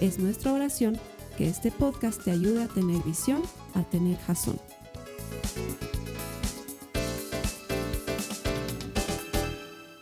[0.00, 1.00] Es nuestra oración
[1.38, 3.42] que este podcast te ayude a tener visión,
[3.74, 4.60] a tener jazón.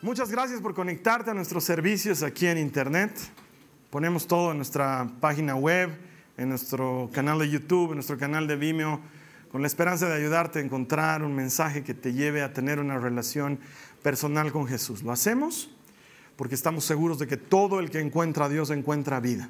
[0.02, 3.12] Muchas gracias por conectarte a nuestros servicios aquí en Internet.
[3.90, 5.90] Ponemos todo en nuestra página web,
[6.36, 9.00] en nuestro canal de YouTube, en nuestro canal de Vimeo,
[9.52, 12.98] con la esperanza de ayudarte a encontrar un mensaje que te lleve a tener una
[12.98, 13.60] relación
[14.02, 15.04] personal con Jesús.
[15.04, 15.70] Lo hacemos
[16.34, 19.48] porque estamos seguros de que todo el que encuentra a Dios encuentra vida.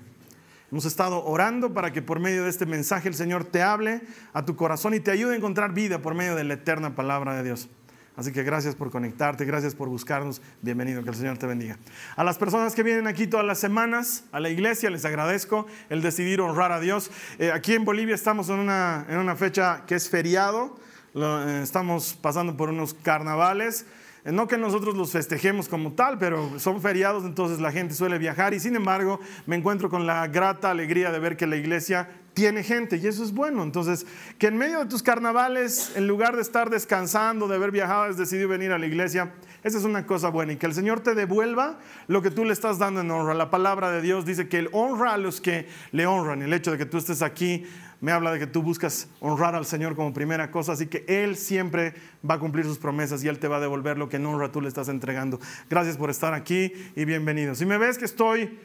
[0.75, 4.01] Hemos estado orando para que por medio de este mensaje el Señor te hable
[4.33, 7.37] a tu corazón y te ayude a encontrar vida por medio de la eterna palabra
[7.37, 7.69] de Dios.
[8.17, 10.43] Así que gracias por conectarte, gracias por buscarnos.
[10.63, 11.79] Bienvenido, que el Señor te bendiga.
[12.17, 16.03] A las personas que vienen aquí todas las semanas a la iglesia, les agradezco el
[16.03, 17.09] decidir honrar a Dios.
[17.39, 20.77] Eh, aquí en Bolivia estamos en una, en una fecha que es feriado,
[21.15, 23.87] eh, estamos pasando por unos carnavales.
[24.25, 28.55] No que nosotros los festejemos como tal, pero son feriados, entonces la gente suele viajar
[28.55, 32.63] y sin embargo me encuentro con la grata alegría de ver que la iglesia tiene
[32.63, 33.63] gente y eso es bueno.
[33.63, 34.07] Entonces,
[34.39, 38.17] que en medio de tus carnavales, en lugar de estar descansando, de haber viajado, has
[38.17, 41.15] decidido venir a la iglesia, esa es una cosa buena y que el Señor te
[41.15, 43.35] devuelva lo que tú le estás dando en honra.
[43.35, 46.41] La palabra de Dios dice que Él honra a los que le honran.
[46.41, 47.67] El hecho de que tú estés aquí
[48.05, 51.37] me habla de que tú buscas honrar al Señor como primera cosa, así que Él
[51.37, 51.95] siempre
[52.29, 54.53] va a cumplir sus promesas y Él te va a devolver lo que en honra
[54.53, 55.41] tú le estás entregando.
[55.71, 57.55] Gracias por estar aquí y bienvenido.
[57.55, 58.59] Si me ves que estoy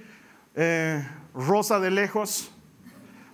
[0.55, 2.51] eh, rosa de lejos,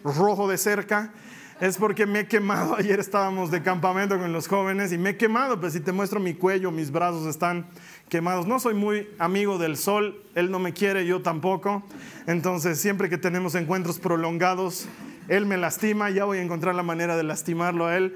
[0.04, 1.12] rojo de cerca,
[1.60, 2.76] es porque me he quemado.
[2.78, 6.20] Ayer estábamos de campamento con los jóvenes y me he quemado, pues si te muestro
[6.20, 7.66] mi cuello, mis brazos están
[8.10, 8.46] quemados.
[8.46, 11.82] No soy muy amigo del sol, él no me quiere, yo tampoco.
[12.28, 14.88] Entonces, siempre que tenemos encuentros prolongados,
[15.28, 18.16] él me lastima, ya voy a encontrar la manera de lastimarlo a él.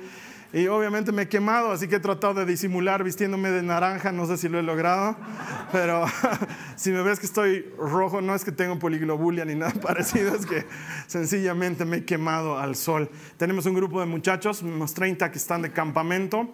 [0.52, 4.26] Y obviamente me he quemado, así que he tratado de disimular vistiéndome de naranja, no
[4.26, 5.16] sé si lo he logrado,
[5.72, 6.06] pero
[6.76, 10.48] si me ves que estoy rojo, no es que tengo poliglobulia ni nada parecido, es
[10.48, 10.66] que
[11.06, 13.12] sencillamente me he quemado al sol.
[13.38, 16.52] Tenemos un grupo de muchachos, unos 30 que están de campamento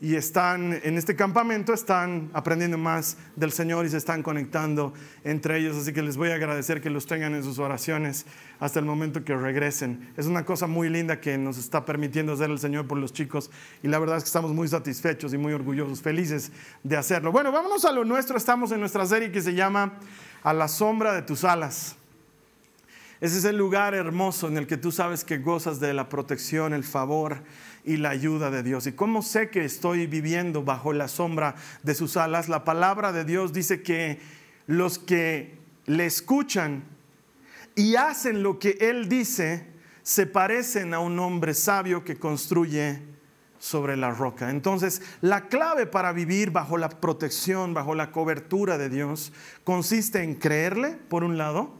[0.00, 4.92] y están en este campamento, están aprendiendo más del Señor y se están conectando
[5.22, 8.26] entre ellos, así que les voy a agradecer que los tengan en sus oraciones
[8.58, 10.12] hasta el momento que regresen.
[10.16, 13.35] Es una cosa muy linda que nos está permitiendo hacer el Señor por los chicos
[13.82, 16.50] y la verdad es que estamos muy satisfechos y muy orgullosos, felices
[16.82, 17.32] de hacerlo.
[17.32, 18.36] Bueno, vámonos a lo nuestro.
[18.36, 19.94] Estamos en nuestra serie que se llama
[20.42, 21.96] A la sombra de tus alas.
[23.20, 26.74] Ese es el lugar hermoso en el que tú sabes que gozas de la protección,
[26.74, 27.42] el favor
[27.84, 28.86] y la ayuda de Dios.
[28.86, 32.48] ¿Y cómo sé que estoy viviendo bajo la sombra de sus alas?
[32.48, 34.20] La palabra de Dios dice que
[34.66, 36.84] los que le escuchan
[37.74, 39.66] y hacen lo que Él dice,
[40.02, 43.02] se parecen a un hombre sabio que construye
[43.66, 44.50] sobre la roca.
[44.50, 49.32] Entonces, la clave para vivir bajo la protección, bajo la cobertura de Dios,
[49.64, 51.74] consiste en creerle, por un lado,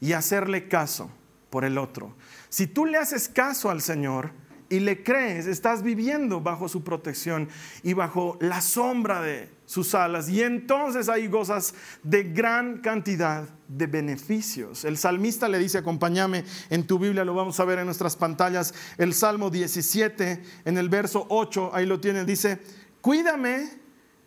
[0.00, 1.10] y hacerle caso,
[1.50, 2.14] por el otro.
[2.48, 4.30] Si tú le haces caso al Señor,
[4.68, 7.50] y le crees, estás viviendo bajo su protección
[7.82, 10.28] y bajo la sombra de sus alas.
[10.28, 11.72] Y entonces ahí gozas
[12.02, 14.84] de gran cantidad de beneficios.
[14.84, 18.74] El salmista le dice, acompáñame en tu Biblia, lo vamos a ver en nuestras pantallas,
[18.98, 22.60] el Salmo 17, en el verso 8, ahí lo tiene, dice,
[23.00, 23.70] cuídame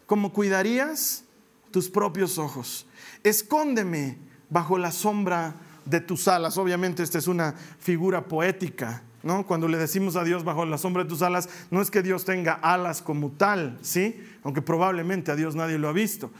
[0.07, 1.25] como cuidarías
[1.69, 2.87] tus propios ojos.
[3.23, 4.17] Escóndeme
[4.49, 5.53] bajo la sombra
[5.85, 6.57] de tus alas.
[6.57, 9.03] Obviamente esta es una figura poética
[9.47, 12.25] cuando le decimos a Dios bajo la sombra de tus alas, no es que Dios
[12.25, 14.23] tenga alas como tal, ¿sí?
[14.43, 16.31] Aunque probablemente a Dios nadie lo ha visto.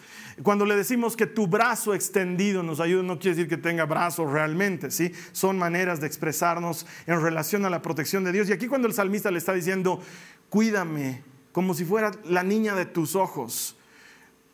[0.44, 4.32] Cuando le decimos que tu brazo extendido nos ayuda, no quiere decir que tenga brazos
[4.32, 5.12] realmente, ¿sí?
[5.32, 8.50] Son maneras de expresarnos en relación a la protección de Dios.
[8.50, 10.00] Y aquí cuando el salmista le está diciendo,
[10.50, 13.78] cuídame como si fuera la niña de tus ojos,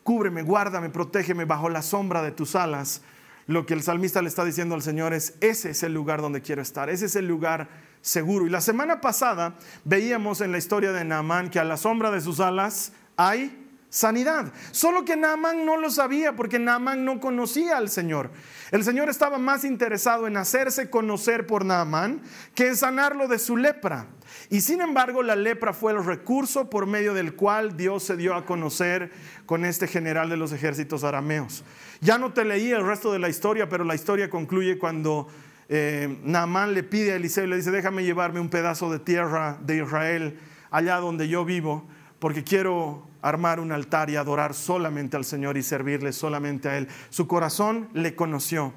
[0.04, 3.02] cúbreme, guárdame, protégeme bajo la sombra de tus alas.
[3.46, 6.40] Lo que el salmista le está diciendo al Señor es, ese es el lugar donde
[6.40, 8.46] quiero estar, ese es el lugar seguro.
[8.46, 9.54] Y la semana pasada
[9.84, 13.58] veíamos en la historia de Naamán que a la sombra de sus alas hay
[13.92, 14.52] sanidad.
[14.70, 18.30] Solo que Naamán no lo sabía porque Naamán no conocía al Señor.
[18.70, 22.22] El Señor estaba más interesado en hacerse conocer por Naamán
[22.54, 24.06] que en sanarlo de su lepra.
[24.48, 28.34] Y sin embargo, la lepra fue el recurso por medio del cual Dios se dio
[28.34, 29.12] a conocer
[29.44, 31.62] con este general de los ejércitos arameos.
[32.00, 35.28] Ya no te leí el resto de la historia, pero la historia concluye cuando
[35.68, 39.58] eh, Naamán le pide a Eliseo y le dice, déjame llevarme un pedazo de tierra
[39.62, 40.38] de Israel
[40.70, 41.86] allá donde yo vivo,
[42.18, 46.88] porque quiero armar un altar y adorar solamente al Señor y servirle solamente a Él.
[47.10, 48.72] Su corazón le conoció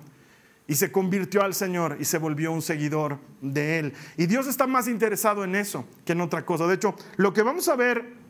[0.67, 3.93] y se convirtió al Señor y se volvió un seguidor de Él.
[4.17, 6.67] Y Dios está más interesado en eso que en otra cosa.
[6.67, 8.24] De hecho, lo que vamos a ver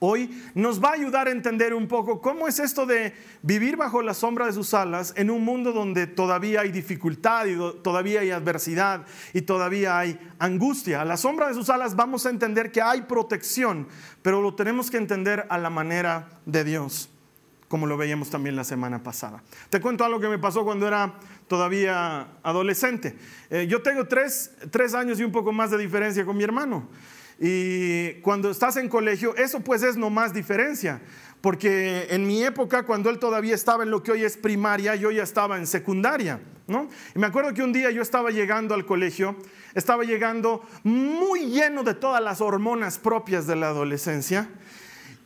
[0.00, 4.02] hoy nos va a ayudar a entender un poco cómo es esto de vivir bajo
[4.02, 8.30] la sombra de sus alas en un mundo donde todavía hay dificultad y todavía hay
[8.30, 11.02] adversidad y todavía hay angustia.
[11.02, 13.88] A la sombra de sus alas vamos a entender que hay protección,
[14.22, 17.10] pero lo tenemos que entender a la manera de Dios,
[17.68, 19.42] como lo veíamos también la semana pasada.
[19.70, 21.14] Te cuento algo que me pasó cuando era
[21.48, 23.16] todavía adolescente.
[23.50, 26.88] Eh, yo tengo tres, tres años y un poco más de diferencia con mi hermano.
[27.38, 31.00] Y cuando estás en colegio, eso pues es no más diferencia.
[31.40, 35.10] Porque en mi época, cuando él todavía estaba en lo que hoy es primaria, yo
[35.10, 36.40] ya estaba en secundaria.
[36.66, 36.88] ¿no?
[37.14, 39.36] Y me acuerdo que un día yo estaba llegando al colegio,
[39.74, 44.48] estaba llegando muy lleno de todas las hormonas propias de la adolescencia.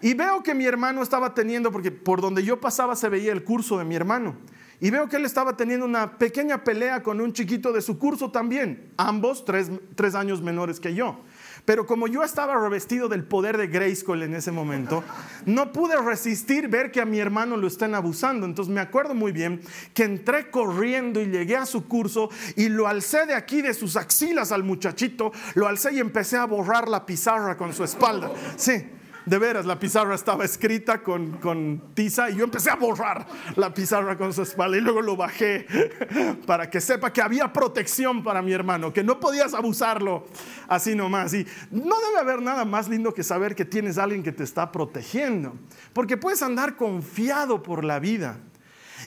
[0.02, 3.44] Y veo que mi hermano estaba teniendo, porque por donde yo pasaba se veía el
[3.44, 4.36] curso de mi hermano.
[4.80, 8.32] Y veo que él estaba teniendo una pequeña pelea con un chiquito de su curso
[8.32, 11.20] también, ambos tres, tres años menores que yo.
[11.64, 15.04] Pero como yo estaba revestido del poder de Grayskull en ese momento,
[15.46, 18.46] no pude resistir ver que a mi hermano lo están abusando.
[18.46, 19.60] Entonces me acuerdo muy bien
[19.94, 23.96] que entré corriendo y llegué a su curso y lo alcé de aquí, de sus
[23.96, 28.30] axilas al muchachito, lo alcé y empecé a borrar la pizarra con su espalda.
[28.56, 28.84] Sí
[29.26, 33.26] de veras, la pizarra estaba escrita con, tiza y yo empecé a borrar
[33.56, 35.66] la pizarra con su espalda y luego lo bajé
[36.46, 40.26] para que sepa que había protección para mi hermano, que no podías abusarlo
[40.69, 41.34] así nomás.
[41.34, 44.72] Y no debe haber nada más lindo que saber que tienes alguien que te está
[44.72, 45.54] protegiendo,
[45.92, 48.38] porque puedes andar confiado por la vida.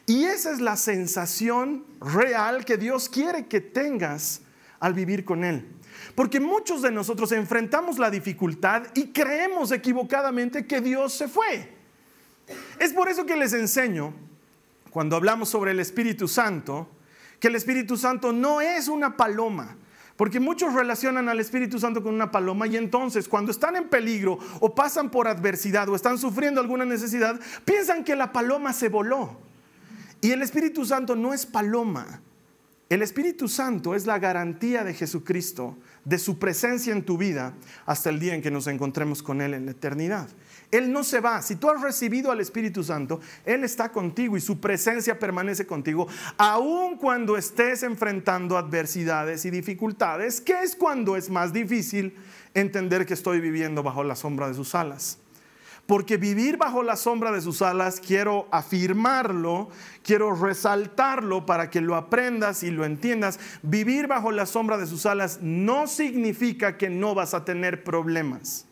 [0.06, 4.41] Y esa es la sensación real que Dios quiere que tengas
[4.85, 5.67] al vivir con Él.
[6.13, 11.73] Porque muchos de nosotros enfrentamos la dificultad y creemos equivocadamente que Dios se fue.
[12.79, 14.13] Es por eso que les enseño,
[14.91, 16.87] cuando hablamos sobre el Espíritu Santo,
[17.39, 19.75] que el Espíritu Santo no es una paloma.
[20.15, 24.38] Porque muchos relacionan al Espíritu Santo con una paloma y entonces cuando están en peligro
[24.59, 29.39] o pasan por adversidad o están sufriendo alguna necesidad, piensan que la paloma se voló.
[30.21, 32.21] Y el Espíritu Santo no es paloma.
[32.87, 37.55] El Espíritu Santo es la garantía de Jesucristo de su presencia en tu vida
[37.87, 40.29] hasta el día en que nos encontremos con Él en la eternidad.
[40.69, 41.41] Él no se va.
[41.41, 46.07] Si tú has recibido al Espíritu Santo, Él está contigo y su presencia permanece contigo,
[46.37, 52.15] aun cuando estés enfrentando adversidades y dificultades, que es cuando es más difícil
[52.53, 55.17] entender que estoy viviendo bajo la sombra de sus alas.
[55.85, 59.69] Porque vivir bajo la sombra de sus alas, quiero afirmarlo,
[60.01, 63.39] quiero resaltarlo para que lo aprendas y lo entiendas.
[63.61, 68.65] Vivir bajo la sombra de sus alas no significa que no vas a tener problemas.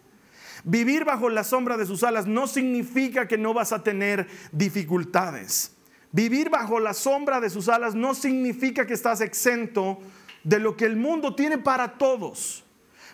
[0.63, 5.75] Vivir bajo la sombra de sus alas no significa que no vas a tener dificultades.
[6.11, 9.99] Vivir bajo la sombra de sus alas no significa que estás exento
[10.43, 12.63] de lo que el mundo tiene para todos.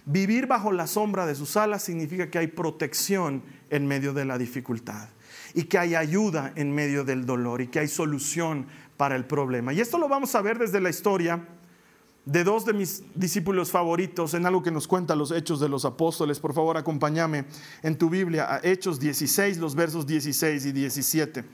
[0.05, 4.37] Vivir bajo la sombra de sus alas significa que hay protección en medio de la
[4.37, 5.09] dificultad
[5.53, 9.73] y que hay ayuda en medio del dolor y que hay solución para el problema.
[9.73, 11.47] Y esto lo vamos a ver desde la historia
[12.25, 15.85] de dos de mis discípulos favoritos en algo que nos cuenta los Hechos de los
[15.85, 16.39] Apóstoles.
[16.39, 17.45] Por favor, acompáñame
[17.81, 21.45] en tu Biblia a Hechos 16, los versos 16 y 17.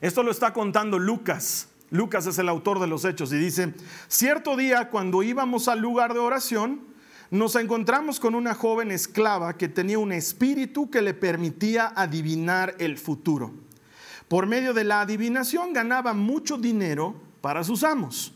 [0.00, 1.68] Esto lo está contando Lucas.
[1.90, 3.74] Lucas es el autor de los Hechos y dice,
[4.08, 6.80] cierto día cuando íbamos al lugar de oración,
[7.30, 12.96] nos encontramos con una joven esclava que tenía un espíritu que le permitía adivinar el
[12.96, 13.52] futuro.
[14.28, 18.32] Por medio de la adivinación ganaba mucho dinero para sus amos.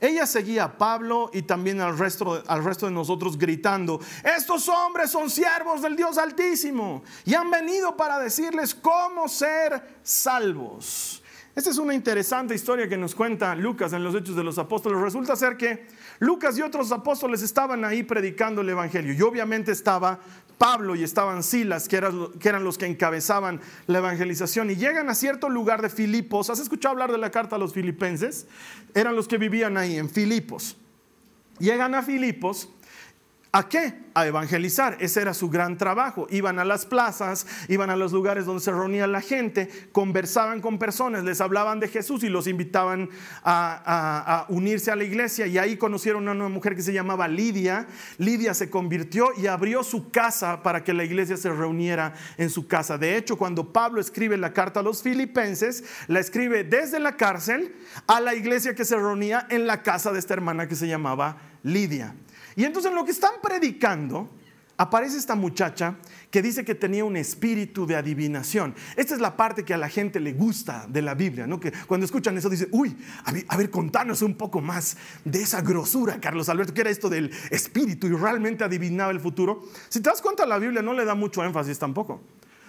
[0.00, 5.10] Ella seguía a Pablo y también al resto, al resto de nosotros gritando, estos hombres
[5.10, 11.22] son siervos del Dios Altísimo y han venido para decirles cómo ser salvos.
[11.56, 15.00] Esta es una interesante historia que nos cuenta Lucas en los Hechos de los Apóstoles.
[15.00, 15.86] Resulta ser que
[16.18, 19.14] Lucas y otros apóstoles estaban ahí predicando el Evangelio.
[19.14, 20.20] Y obviamente estaba
[20.58, 24.70] Pablo y estaban Silas, que eran, los que encabezaban la evangelización.
[24.70, 26.50] Y llegan a cierto lugar de Filipos.
[26.50, 28.46] ¿Has escuchado hablar de la carta a los filipenses?
[28.92, 30.76] Eran los que vivían ahí, en Filipos.
[31.58, 32.68] Llegan a Filipos
[33.56, 33.94] ¿A qué?
[34.12, 34.98] A evangelizar.
[35.00, 36.26] Ese era su gran trabajo.
[36.28, 40.78] Iban a las plazas, iban a los lugares donde se reunía la gente, conversaban con
[40.78, 43.08] personas, les hablaban de Jesús y los invitaban
[43.42, 45.46] a, unirse a la iglesia.
[45.46, 47.86] Y ahí conocieron a una mujer que se llamaba Lidia.
[48.18, 52.66] Lidia se convirtió y abrió su casa para que la iglesia se reuniera en su
[52.66, 52.98] casa.
[52.98, 57.74] De hecho, cuando Pablo escribe la carta a los filipenses, la escribe desde la cárcel
[58.06, 61.38] a la iglesia que se reunía en la casa de esta hermana que se llamaba
[61.62, 62.14] Lidia.
[62.56, 64.28] Y entonces en lo que están predicando,
[64.78, 65.96] aparece esta muchacha
[66.30, 68.74] que dice que tenía un espíritu de adivinación.
[68.96, 71.58] Esta es la parte que a la gente le gusta de la Biblia, ¿no?
[71.60, 72.96] Que cuando escuchan eso dicen, uy,
[73.48, 77.30] a ver, contanos un poco más de esa grosura, Carlos Alberto, que era esto del
[77.50, 79.62] espíritu y realmente adivinaba el futuro.
[79.88, 82.20] Si te das cuenta, la Biblia no le da mucho énfasis tampoco.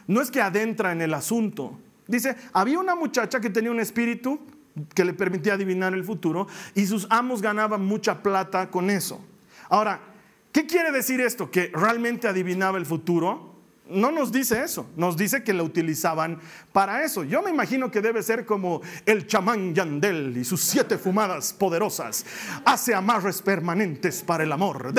[0.08, 1.78] No es que adentra en el asunto.
[2.08, 4.40] Dice, había una muchacha que tenía un espíritu
[4.94, 9.22] que le permitía adivinar el futuro y sus amos ganaban mucha plata con eso.
[9.70, 10.00] Ahora,
[10.52, 11.52] ¿qué quiere decir esto?
[11.52, 13.56] ¿Que realmente adivinaba el futuro?
[13.90, 16.40] No nos dice eso, nos dice que la utilizaban
[16.74, 17.24] para eso.
[17.24, 22.26] Yo me imagino que debe ser como el chamán Yandel y sus siete fumadas poderosas.
[22.66, 24.94] Hace amarres permanentes para el amor.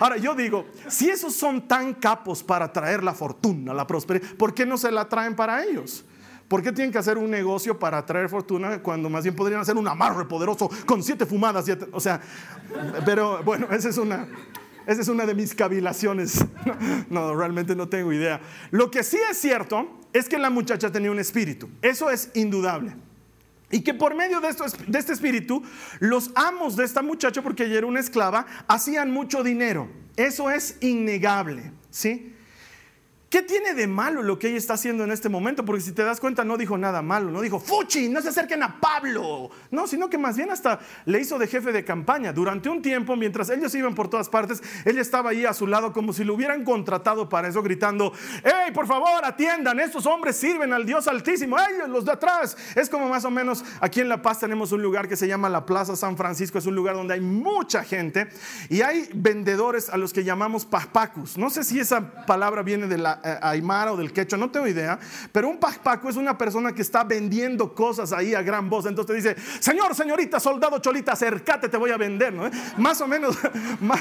[0.00, 4.52] Ahora yo digo, si esos son tan capos para traer la fortuna, la prosperidad, ¿por
[4.52, 6.04] qué no se la traen para ellos?
[6.48, 9.76] ¿Por qué tienen que hacer un negocio para traer fortuna cuando más bien podrían hacer
[9.76, 11.64] un amarre poderoso con siete fumadas?
[11.92, 12.20] o sea,
[13.04, 14.28] pero bueno, esa es una,
[14.86, 16.44] esa es una de mis cavilaciones.
[17.10, 18.40] No, realmente no tengo idea.
[18.70, 21.68] Lo que sí es cierto es que la muchacha tenía un espíritu.
[21.82, 22.96] Eso es indudable.
[23.70, 24.48] Y que por medio de,
[24.86, 25.62] de este espíritu,
[26.00, 29.88] los amos de esta muchacha, porque ella era una esclava, hacían mucho dinero.
[30.16, 31.72] Eso es innegable.
[31.90, 32.34] ¿sí?
[33.34, 35.64] ¿Qué tiene de malo lo que ella está haciendo en este momento?
[35.64, 38.62] Porque si te das cuenta no dijo nada malo, no dijo, Fuchi, no se acerquen
[38.62, 39.50] a Pablo.
[39.72, 42.32] No, sino que más bien hasta le hizo de jefe de campaña.
[42.32, 45.92] Durante un tiempo, mientras ellos iban por todas partes, ella estaba ahí a su lado
[45.92, 48.12] como si lo hubieran contratado para eso, gritando,
[48.44, 49.80] ¡Ey, por favor, atiendan!
[49.80, 51.58] Estos hombres sirven al Dios Altísimo.
[51.58, 52.56] ¡Ey, los de atrás!
[52.76, 55.48] Es como más o menos, aquí en La Paz tenemos un lugar que se llama
[55.48, 56.58] la Plaza San Francisco.
[56.58, 58.28] Es un lugar donde hay mucha gente
[58.68, 61.36] y hay vendedores a los que llamamos pajpacus.
[61.36, 64.98] No sé si esa palabra viene de la aymara o del quechua, no tengo idea,
[65.32, 69.24] pero un pajpaco es una persona que está vendiendo cosas ahí a gran voz, entonces
[69.24, 72.50] te dice, señor, señorita, soldado cholita, acércate, te voy a vender, ¿no?
[72.76, 73.36] Más o menos,
[73.80, 74.00] más,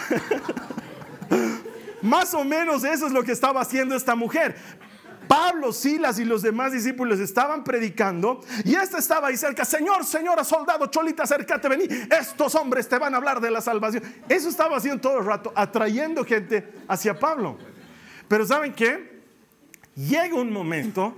[2.02, 4.56] más o menos eso es lo que estaba haciendo esta mujer.
[5.28, 10.44] Pablo, Silas y los demás discípulos estaban predicando y esta estaba ahí cerca, Señor, señora,
[10.44, 11.86] soldado, cholita, acércate, vení,
[12.20, 14.04] estos hombres te van a hablar de la salvación.
[14.28, 17.58] Eso estaba haciendo todo el rato, atrayendo gente hacia Pablo.
[18.28, 19.13] Pero ¿saben qué?
[19.96, 21.16] Llega un momento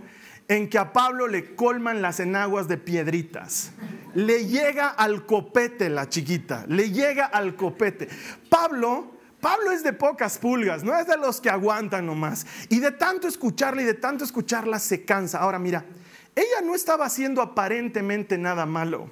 [0.48, 3.72] en que a Pablo le colman las enaguas de piedritas.
[4.13, 8.08] Le llega al copete la chiquita, le llega al copete.
[8.50, 12.46] Pablo, Pablo es de pocas pulgas, no es de los que aguantan nomás.
[12.70, 15.39] Y de tanto escucharla y de tanto escucharla se cansa.
[15.39, 15.86] Ahora mira,
[16.36, 19.10] ella no estaba haciendo aparentemente nada malo,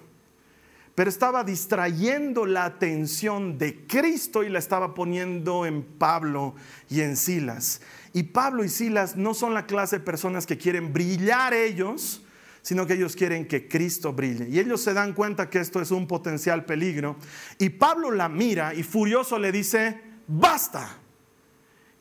[0.96, 6.54] pero estaba distrayendo la atención de Cristo y la estaba poniendo en Pablo
[6.90, 7.82] y en Silas.
[8.14, 12.24] Y Pablo y Silas no son la clase de personas que quieren brillar ellos,
[12.62, 14.48] sino que ellos quieren que Cristo brille.
[14.50, 17.18] Y ellos se dan cuenta que esto es un potencial peligro.
[17.58, 20.98] Y Pablo la mira y furioso le dice, basta.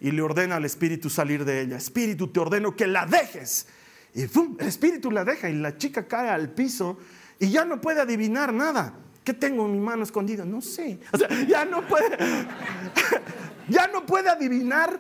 [0.01, 1.79] Y le ordena al Espíritu salir de ella.
[1.79, 3.69] Espíritu, te ordeno que la dejes.
[4.15, 4.31] Y el
[4.61, 6.99] Espíritu la deja y la chica cae al piso
[7.43, 8.95] y ya no puede adivinar nada.
[9.23, 10.45] ¿Qué tengo en mi mano escondida?
[10.45, 10.99] No sé.
[11.13, 12.17] O sea, ya no puede,
[13.69, 14.99] ya no puede adivinar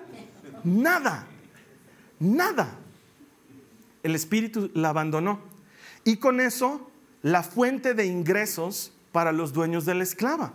[0.65, 1.27] Nada,
[2.19, 2.79] nada.
[4.03, 5.41] El espíritu la abandonó.
[6.05, 6.91] Y con eso,
[7.23, 10.53] la fuente de ingresos para los dueños de la esclava.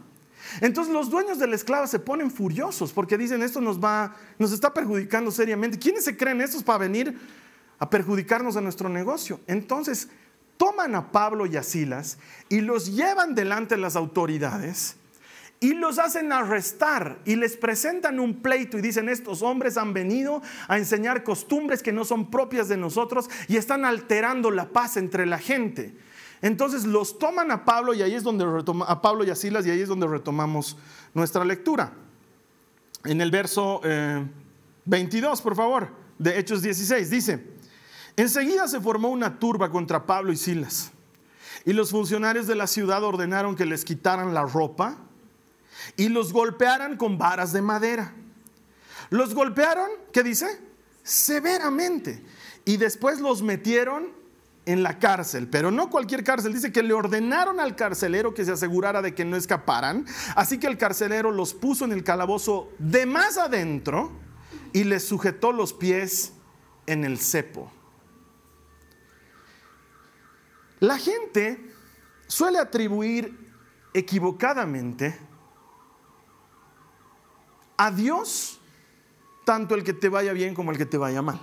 [0.62, 4.52] Entonces los dueños de la esclava se ponen furiosos porque dicen esto nos va, nos
[4.52, 5.78] está perjudicando seriamente.
[5.78, 7.18] ¿Quiénes se creen estos para venir
[7.80, 9.42] a perjudicarnos a nuestro negocio?
[9.48, 10.10] Entonces
[10.58, 12.18] toman a Pablo y a Silas
[12.50, 14.98] y los llevan delante de las autoridades
[15.60, 20.42] y los hacen arrestar y les presentan un pleito y dicen, estos hombres han venido
[20.68, 25.26] a enseñar costumbres que no son propias de nosotros y están alterando la paz entre
[25.26, 25.96] la gente.
[26.42, 28.46] Entonces los toman a Pablo y ahí es donde
[28.88, 30.78] a Pablo y a Silas y ahí es donde retomamos
[31.16, 31.94] nuestra lectura.
[33.04, 33.82] En el verso
[34.86, 37.57] 22, eh, por favor, de Hechos 16, dice,
[38.18, 40.92] enseguida se formó una turba contra Pablo y Silas
[41.68, 44.98] y los funcionarios de la ciudad ordenaron que les quitaran la ropa
[45.98, 48.14] y los golpearan con varas de madera.
[49.10, 50.48] Los golpearon, ¿qué dice?
[51.04, 52.24] Severamente.
[52.64, 54.14] Y después los metieron
[54.66, 56.54] en la cárcel, pero no cualquier cárcel.
[56.54, 60.06] Dice que le ordenaron al carcelero que se asegurara de que no escaparan.
[60.36, 64.12] Así que el carcelero los puso en el calabozo de más adentro
[64.72, 66.32] y les sujetó los pies
[66.86, 67.72] en el cepo.
[70.80, 71.60] La gente
[72.28, 73.36] suele atribuir
[73.94, 75.18] equivocadamente
[77.78, 78.60] a Dios
[79.46, 81.40] tanto el que te vaya bien como el que te vaya mal.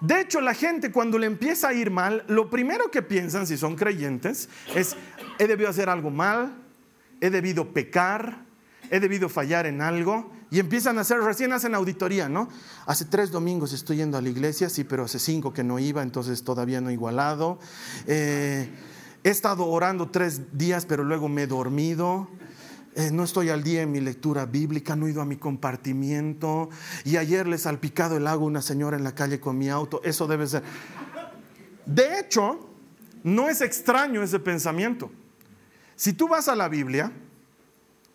[0.00, 3.56] De hecho, la gente cuando le empieza a ir mal, lo primero que piensan, si
[3.56, 4.96] son creyentes, es,
[5.38, 6.62] he debido hacer algo mal,
[7.20, 8.44] he debido pecar,
[8.90, 10.32] he debido fallar en algo.
[10.50, 12.48] Y empiezan a hacer, recién hacen auditoría, ¿no?
[12.86, 16.02] Hace tres domingos estoy yendo a la iglesia, sí, pero hace cinco que no iba,
[16.02, 17.58] entonces todavía no he igualado.
[18.06, 18.70] Eh,
[19.24, 22.28] he estado orando tres días, pero luego me he dormido.
[22.94, 26.70] Eh, no estoy al día en mi lectura bíblica, no he ido a mi compartimiento
[27.04, 30.00] y ayer le salpicado el agua a una señora en la calle con mi auto,
[30.02, 30.62] eso debe ser.
[31.84, 32.70] De hecho,
[33.22, 35.10] no es extraño ese pensamiento.
[35.94, 37.12] Si tú vas a la Biblia,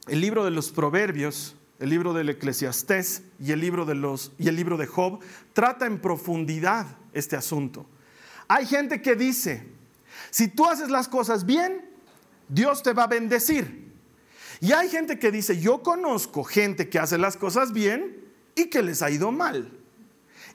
[0.08, 4.48] el libro de los Proverbios, el libro del Eclesiastés y el libro de los y
[4.48, 5.20] el libro de Job
[5.54, 7.88] trata en profundidad este asunto.
[8.48, 9.66] Hay gente que dice,
[10.30, 11.90] si tú haces las cosas bien,
[12.48, 13.92] Dios te va a bendecir.
[14.60, 18.84] Y hay gente que dice, yo conozco gente que hace las cosas bien y que
[18.84, 19.76] les ha ido mal.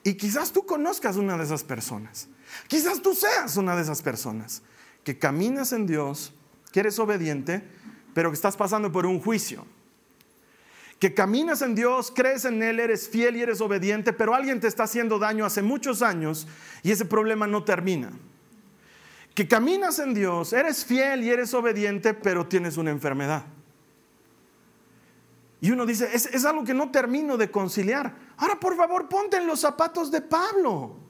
[0.05, 2.29] Y quizás tú conozcas una de esas personas.
[2.67, 4.61] Quizás tú seas una de esas personas
[5.03, 6.33] que caminas en Dios,
[6.71, 7.67] que eres obediente,
[8.13, 9.65] pero que estás pasando por un juicio.
[10.99, 14.67] Que caminas en Dios, crees en Él, eres fiel y eres obediente, pero alguien te
[14.67, 16.47] está haciendo daño hace muchos años
[16.81, 18.11] y ese problema no termina.
[19.35, 23.45] Que caminas en Dios, eres fiel y eres obediente, pero tienes una enfermedad.
[25.61, 28.15] Y uno dice, es, algo que no termino de conciliar.
[28.37, 31.06] Ahora, por favor, ponte en los zapatos de Pablo.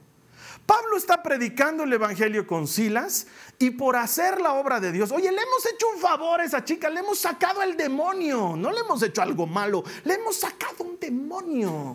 [0.68, 3.26] Pablo está predicando el Evangelio con Silas
[3.58, 6.62] y por hacer la obra de Dios, oye, le hemos hecho un favor a esa
[6.62, 10.84] chica, le hemos sacado el demonio, no le hemos hecho algo malo, le hemos sacado
[10.84, 11.94] un demonio.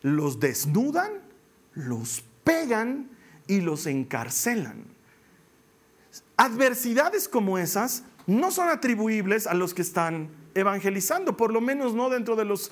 [0.00, 1.10] Los desnudan,
[1.72, 3.10] los pegan
[3.48, 4.84] y los encarcelan.
[6.36, 12.10] Adversidades como esas no son atribuibles a los que están evangelizando, por lo menos no
[12.10, 12.70] dentro de los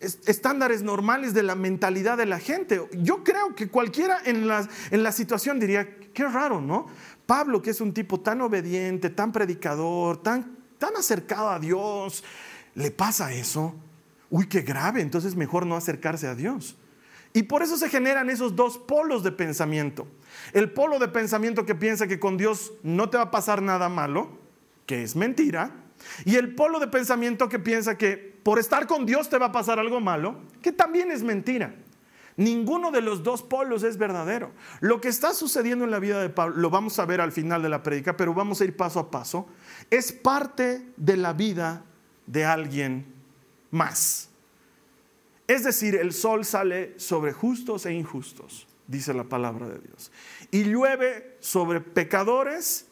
[0.00, 2.86] estándares normales de la mentalidad de la gente.
[2.92, 6.86] Yo creo que cualquiera en la, en la situación diría, qué raro, ¿no?
[7.26, 12.22] Pablo, que es un tipo tan obediente, tan predicador, tan, tan acercado a Dios,
[12.74, 13.74] ¿le pasa eso?
[14.30, 16.76] Uy, qué grave, entonces mejor no acercarse a Dios.
[17.32, 20.06] Y por eso se generan esos dos polos de pensamiento.
[20.52, 23.88] El polo de pensamiento que piensa que con Dios no te va a pasar nada
[23.88, 24.38] malo,
[24.86, 25.72] que es mentira,
[26.24, 29.50] y el polo de pensamiento que piensa que por estar con Dios te va a
[29.52, 31.74] pasar algo malo, que también es mentira.
[32.36, 34.52] Ninguno de los dos polos es verdadero.
[34.78, 37.60] Lo que está sucediendo en la vida de Pablo, lo vamos a ver al final
[37.60, 39.48] de la predica, pero vamos a ir paso a paso,
[39.90, 41.84] es parte de la vida
[42.28, 43.12] de alguien
[43.72, 44.28] más.
[45.48, 50.12] Es decir, el sol sale sobre justos e injustos, dice la palabra de Dios,
[50.52, 52.86] y llueve sobre pecadores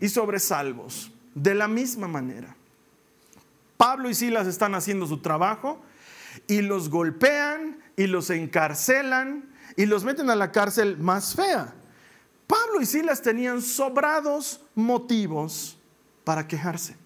[0.00, 1.12] y sobre salvos.
[1.34, 2.56] De la misma manera,
[3.78, 5.80] Pablo y Silas están haciendo su trabajo
[6.46, 11.74] y los golpean y los encarcelan y los meten a la cárcel más fea.
[12.46, 15.78] Pablo y Silas tenían sobrados motivos
[16.24, 16.96] para quejarse.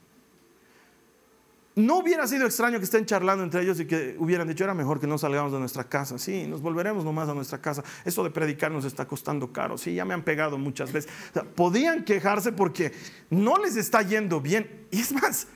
[1.75, 5.01] No hubiera sido extraño que estén charlando entre ellos y que hubieran dicho, era mejor
[5.01, 6.19] que no salgamos de nuestra casa.
[6.19, 7.83] Sí, nos volveremos nomás a nuestra casa.
[8.05, 9.79] Eso de predicar nos está costando caro.
[9.79, 11.11] Sí, ya me han pegado muchas veces.
[11.55, 12.93] podían quejarse porque
[13.31, 14.87] no les está yendo bien.
[14.91, 15.49] Y es más,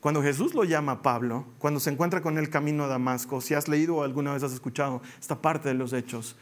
[0.00, 3.54] cuando Jesús lo llama a Pablo, cuando se encuentra con él camino a Damasco, si
[3.54, 6.36] has leído o alguna vez has escuchado esta parte de los hechos,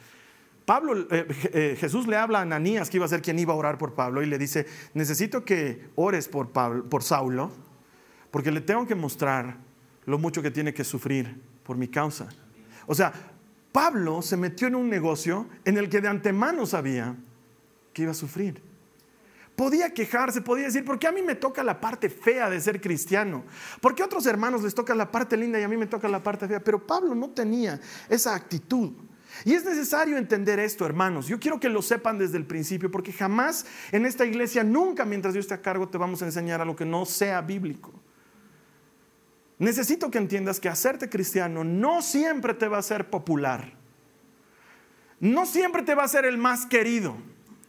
[0.65, 3.57] Pablo, eh, eh, Jesús le habla a Ananías, que iba a ser quien iba a
[3.57, 7.53] orar por Pablo, y le dice, necesito que ores por, Pablo, por Saulo
[8.37, 9.57] porque le tengo que mostrar
[10.05, 12.29] lo mucho que tiene que sufrir por mi causa.
[12.87, 13.11] O sea,
[13.73, 17.17] Pablo se metió en un negocio en el que de antemano sabía
[17.95, 18.61] que iba a sufrir.
[19.57, 22.79] Podía quejarse, podía decir, ¿por qué a mí me toca la parte fea de ser
[22.79, 23.43] cristiano?
[23.81, 26.09] ¿Por qué a otros hermanos les toca la parte linda y a mí me toca
[26.09, 26.61] la parte fea?
[26.61, 28.93] Pero Pablo no tenía esa actitud.
[29.45, 31.27] Y es necesario entender esto, hermanos.
[31.27, 35.33] Yo quiero que lo sepan desde el principio, porque jamás en esta iglesia, nunca mientras
[35.33, 37.93] yo esté a cargo, te vamos a enseñar a lo que no sea bíblico.
[39.59, 43.73] Necesito que entiendas que hacerte cristiano no siempre te va a ser popular.
[45.19, 47.17] No siempre te va a ser el más querido.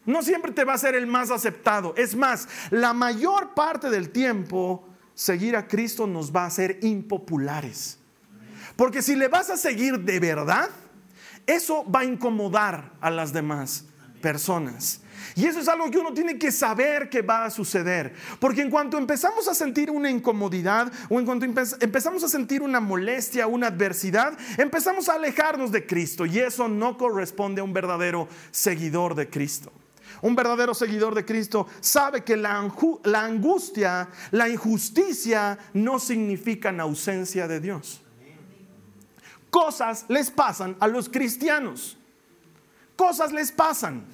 [0.08, 1.94] No siempre te va a ser el más aceptado.
[1.98, 8.00] Es más, la mayor parte del tiempo seguir a Cristo nos va a hacer impopulares.
[8.78, 10.70] Porque si le vas a seguir de verdad,
[11.46, 13.86] eso va a incomodar a las demás
[14.22, 15.02] personas.
[15.36, 18.14] Y eso es algo que uno tiene que saber que va a suceder.
[18.40, 22.80] Porque en cuanto empezamos a sentir una incomodidad o en cuanto empezamos a sentir una
[22.80, 26.26] molestia, una adversidad, empezamos a alejarnos de Cristo.
[26.26, 29.74] Y eso no corresponde a un verdadero seguidor de Cristo.
[30.22, 37.60] Un verdadero seguidor de Cristo sabe que la, angustia, la injusticia no significan ausencia de
[37.60, 38.02] Dios.
[39.50, 41.98] Cosas les pasan a los cristianos.
[42.96, 44.06] Cosas les pasan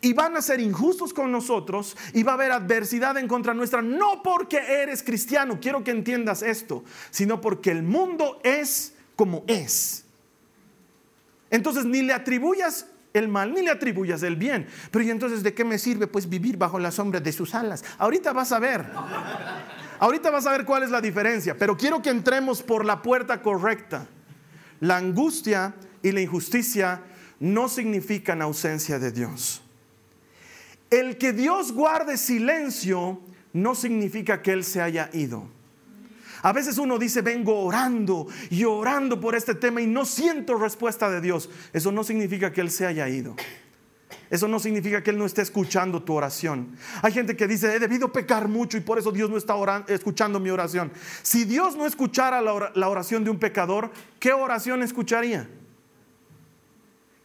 [0.00, 3.82] y van a ser injustos con nosotros y va a haber adversidad en contra nuestra,
[3.82, 10.04] no porque eres cristiano, quiero que entiendas esto, sino porque el mundo es como es.
[11.50, 14.66] Entonces ni le atribuyas el mal, ni le atribuyas el bien.
[14.90, 17.84] Pero ¿y entonces de qué me sirve pues vivir bajo la sombra de sus alas?
[17.98, 18.84] Ahorita vas a ver.
[20.00, 23.40] Ahorita vas a ver cuál es la diferencia, pero quiero que entremos por la puerta
[23.40, 24.08] correcta.
[24.80, 27.02] La angustia y la injusticia
[27.38, 29.62] no significan ausencia de Dios.
[30.90, 33.20] El que Dios guarde silencio
[33.52, 35.48] no significa que Él se haya ido.
[36.44, 41.08] A veces uno dice, vengo orando y orando por este tema y no siento respuesta
[41.08, 41.48] de Dios.
[41.72, 43.34] Eso no significa que Él se haya ido.
[44.28, 46.76] Eso no significa que Él no esté escuchando tu oración.
[47.00, 49.54] Hay gente que dice, he debido pecar mucho y por eso Dios no está
[49.88, 50.92] escuchando mi oración.
[51.22, 55.48] Si Dios no escuchara la oración de un pecador, ¿qué oración escucharía?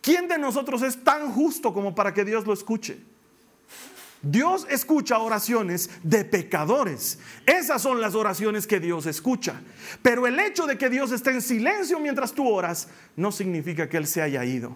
[0.01, 2.97] ¿Quién de nosotros es tan justo como para que Dios lo escuche?
[4.21, 7.19] Dios escucha oraciones de pecadores.
[7.45, 9.61] Esas son las oraciones que Dios escucha.
[10.01, 13.97] Pero el hecho de que Dios esté en silencio mientras tú oras no significa que
[13.97, 14.75] Él se haya ido.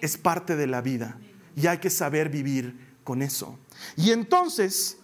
[0.00, 1.18] Es parte de la vida
[1.56, 3.58] y hay que saber vivir con eso.
[3.96, 4.98] Y entonces,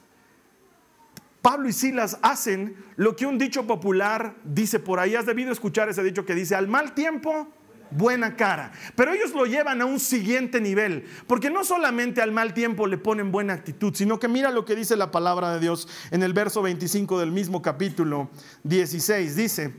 [1.41, 5.15] Pablo y Silas hacen lo que un dicho popular dice por ahí.
[5.15, 7.49] Has debido escuchar ese dicho que dice, al mal tiempo
[7.91, 8.73] buena cara.
[8.95, 12.99] Pero ellos lo llevan a un siguiente nivel, porque no solamente al mal tiempo le
[12.99, 16.33] ponen buena actitud, sino que mira lo que dice la palabra de Dios en el
[16.33, 18.31] verso 25 del mismo capítulo
[18.65, 19.37] 16.
[19.37, 19.75] Dice,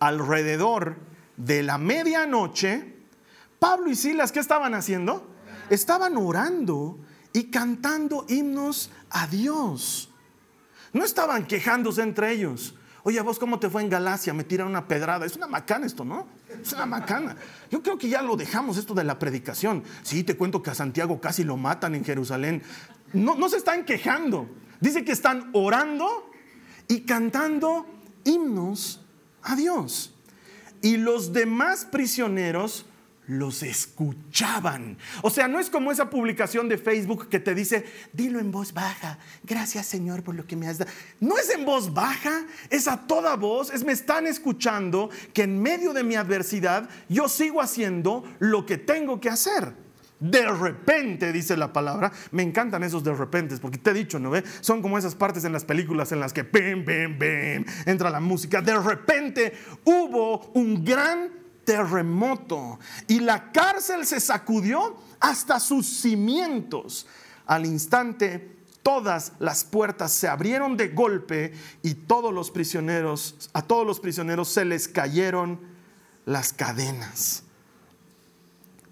[0.00, 0.96] alrededor
[1.36, 2.94] de la medianoche,
[3.58, 5.30] Pablo y Silas, ¿qué estaban haciendo?
[5.70, 6.98] Estaban orando
[7.32, 10.10] y cantando himnos a Dios.
[10.92, 12.74] No estaban quejándose entre ellos.
[13.02, 14.32] Oye, vos cómo te fue en Galacia?
[14.32, 15.26] Me tiran una pedrada.
[15.26, 16.26] Es una macana esto, ¿no?
[16.62, 17.36] Es una macana.
[17.70, 19.82] Yo creo que ya lo dejamos esto de la predicación.
[20.02, 22.62] Sí, te cuento que a Santiago casi lo matan en Jerusalén.
[23.12, 24.48] No, no se están quejando.
[24.80, 26.30] Dice que están orando
[26.88, 27.86] y cantando
[28.24, 29.00] himnos
[29.42, 30.14] a Dios.
[30.82, 32.86] Y los demás prisioneros
[33.26, 34.98] los escuchaban.
[35.22, 38.72] O sea, no es como esa publicación de Facebook que te dice, dilo en voz
[38.72, 40.90] baja, gracias Señor por lo que me has dado.
[41.20, 45.60] No es en voz baja, es a toda voz, es me están escuchando que en
[45.60, 49.84] medio de mi adversidad yo sigo haciendo lo que tengo que hacer.
[50.20, 54.30] De repente, dice la palabra, me encantan esos de repente, porque te he dicho, ¿no
[54.30, 54.44] ve?
[54.60, 58.20] Son como esas partes en las películas en las que, bim, bim, bim, entra la
[58.20, 58.62] música.
[58.62, 59.52] De repente
[59.84, 67.06] hubo un gran terremoto y la cárcel se sacudió hasta sus cimientos.
[67.46, 73.86] Al instante todas las puertas se abrieron de golpe y todos los prisioneros, a todos
[73.86, 75.58] los prisioneros se les cayeron
[76.26, 77.42] las cadenas.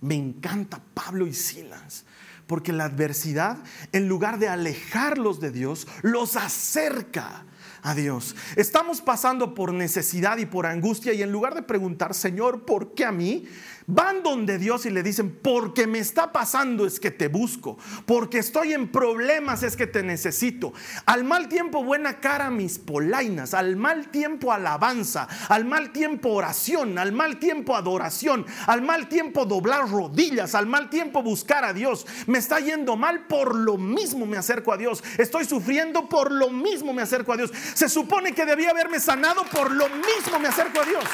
[0.00, 2.04] Me encanta Pablo y Silas,
[2.52, 3.56] porque la adversidad,
[3.92, 7.46] en lugar de alejarlos de Dios, los acerca
[7.80, 8.36] a Dios.
[8.56, 13.06] Estamos pasando por necesidad y por angustia y en lugar de preguntar, Señor, ¿por qué
[13.06, 13.46] a mí?
[13.86, 18.38] Van donde Dios y le dicen, porque me está pasando es que te busco, porque
[18.38, 20.72] estoy en problemas es que te necesito.
[21.06, 26.98] Al mal tiempo buena cara mis polainas, al mal tiempo alabanza, al mal tiempo oración,
[26.98, 32.06] al mal tiempo adoración, al mal tiempo doblar rodillas, al mal tiempo buscar a Dios.
[32.26, 35.02] Me está yendo mal, por lo mismo me acerco a Dios.
[35.18, 37.52] Estoy sufriendo, por lo mismo me acerco a Dios.
[37.74, 41.04] Se supone que debía haberme sanado, por lo mismo me acerco a Dios.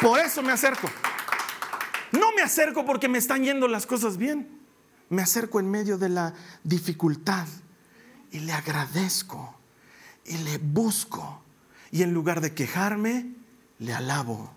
[0.00, 0.88] Por eso me acerco.
[2.12, 4.60] No me acerco porque me están yendo las cosas bien.
[5.08, 7.46] Me acerco en medio de la dificultad
[8.30, 9.56] y le agradezco
[10.24, 11.42] y le busco.
[11.90, 13.34] Y en lugar de quejarme,
[13.78, 14.52] le alabo,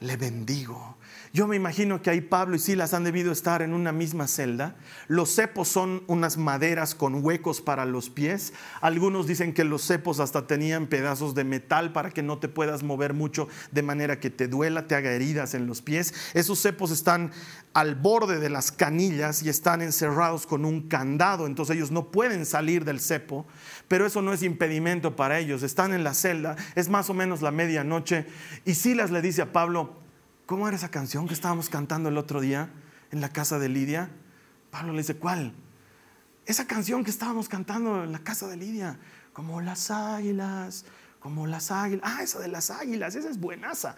[0.00, 0.96] le bendigo.
[1.34, 4.76] Yo me imagino que ahí Pablo y Silas han debido estar en una misma celda.
[5.08, 8.52] Los cepos son unas maderas con huecos para los pies.
[8.82, 12.82] Algunos dicen que los cepos hasta tenían pedazos de metal para que no te puedas
[12.82, 16.12] mover mucho de manera que te duela, te haga heridas en los pies.
[16.34, 17.32] Esos cepos están
[17.72, 22.44] al borde de las canillas y están encerrados con un candado, entonces ellos no pueden
[22.44, 23.46] salir del cepo,
[23.88, 25.62] pero eso no es impedimento para ellos.
[25.62, 28.26] Están en la celda, es más o menos la medianoche
[28.66, 30.01] y Silas le dice a Pablo,
[30.46, 32.70] ¿Cómo era esa canción que estábamos cantando el otro día
[33.10, 34.10] en la casa de Lidia?
[34.70, 35.54] Pablo le dice, ¿cuál?
[36.46, 38.98] Esa canción que estábamos cantando en la casa de Lidia,
[39.32, 40.84] como las águilas,
[41.20, 42.02] como las águilas.
[42.04, 43.94] Ah, esa de las águilas, esa es buenaza.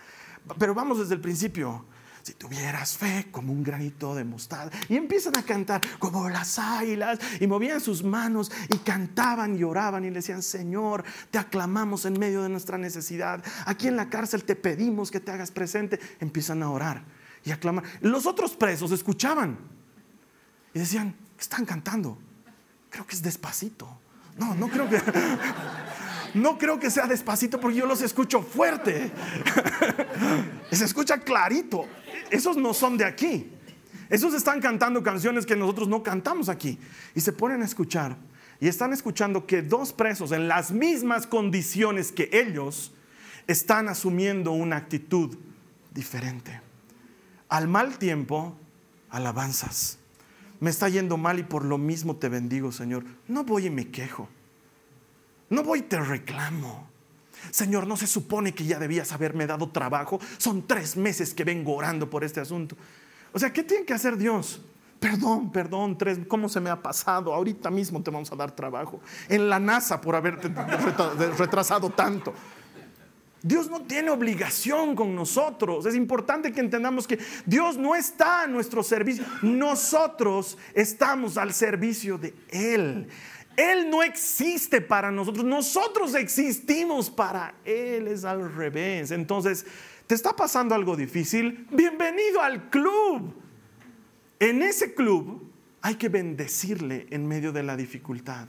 [0.59, 1.87] Pero vamos desde el principio
[2.25, 4.75] si tuvieras fe como un granito de mostarda.
[4.89, 10.07] Y empiezan a cantar como las águilas y movían sus manos y cantaban y oraban
[10.07, 13.45] y le decían, Señor, te aclamamos en medio de nuestra necesidad.
[13.67, 16.01] Aquí en la cárcel te pedimos que te hagas presente.
[16.19, 17.05] Empiezan a orar
[17.45, 17.85] y a clamar.
[18.01, 19.59] Los otros presos escuchaban
[20.73, 22.17] y decían, están cantando?
[22.89, 23.87] Creo que es despacito.
[24.39, 24.99] No, no creo que...
[26.35, 29.11] No creo que sea despacito porque yo los escucho fuerte.
[30.71, 31.87] Se escucha clarito
[32.31, 33.51] esos no son de aquí.
[34.11, 36.79] Esos están cantando canciones que nosotros no cantamos aquí.
[37.15, 38.17] Y se ponen a escuchar.
[38.61, 42.93] Y están escuchando que dos presos en las mismas condiciones que ellos
[43.47, 45.37] están asumiendo una actitud
[45.93, 46.61] diferente.
[47.49, 48.57] Al mal tiempo,
[49.11, 49.99] alabanzas.
[50.61, 53.05] Me está yendo mal y por lo mismo te bendigo, Señor.
[53.29, 54.29] No voy y me quejo.
[55.51, 56.89] No voy y te reclamo.
[57.51, 60.19] Señor, no se supone que ya debías haberme dado trabajo.
[60.39, 62.77] Son tres meses que vengo orando por este asunto.
[63.33, 64.61] O sea, ¿qué tiene que hacer Dios?
[64.99, 67.35] Perdón, perdón, tres, ¿cómo se me ha pasado?
[67.35, 69.01] Ahorita mismo te vamos a dar trabajo.
[69.29, 70.49] En la NASA por haberte
[71.37, 72.33] retrasado tanto.
[73.43, 75.85] Dios no tiene obligación con nosotros.
[75.85, 79.23] Es importante que entendamos que Dios no está a nuestro servicio.
[79.43, 83.07] Nosotros estamos al servicio de Él.
[83.57, 89.11] Él no existe para nosotros, nosotros existimos para Él, es al revés.
[89.11, 89.67] Entonces,
[90.07, 91.67] ¿te está pasando algo difícil?
[91.71, 93.35] Bienvenido al club.
[94.41, 98.49] En ese club hay que bendecirle en medio de la dificultad.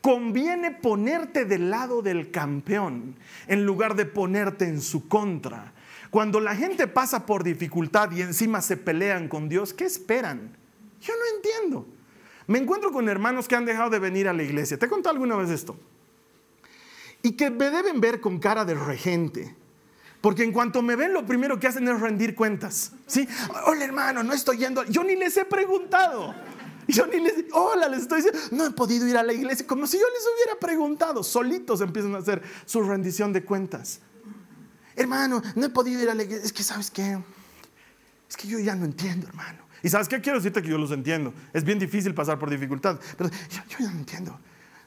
[0.00, 3.16] Conviene ponerte del lado del campeón
[3.48, 5.72] en lugar de ponerte en su contra.
[6.10, 10.56] Cuando la gente pasa por dificultad y encima se pelean con Dios, ¿qué esperan?
[11.00, 11.95] Yo no entiendo.
[12.46, 14.78] Me encuentro con hermanos que han dejado de venir a la iglesia.
[14.78, 15.76] ¿Te he contado alguna vez esto?
[17.22, 19.54] Y que me deben ver con cara de regente.
[20.20, 22.92] Porque en cuanto me ven, lo primero que hacen es rendir cuentas.
[23.06, 23.28] ¿Sí?
[23.66, 24.84] Hola hermano, no estoy yendo.
[24.84, 26.34] Yo ni les he preguntado.
[26.88, 29.88] Yo ni les, hola, les estoy diciendo, no he podido ir a la iglesia, como
[29.88, 31.24] si yo les hubiera preguntado.
[31.24, 34.00] Solitos empiezan a hacer su rendición de cuentas.
[34.94, 36.44] Hermano, no he podido ir a la iglesia.
[36.44, 37.18] Es que, ¿sabes qué?
[38.28, 39.65] Es que yo ya no entiendo, hermano.
[39.86, 41.32] Y sabes qué quiero decirte que yo los entiendo.
[41.52, 42.98] Es bien difícil pasar por dificultad.
[43.16, 44.36] Pero yo, ya no entiendo.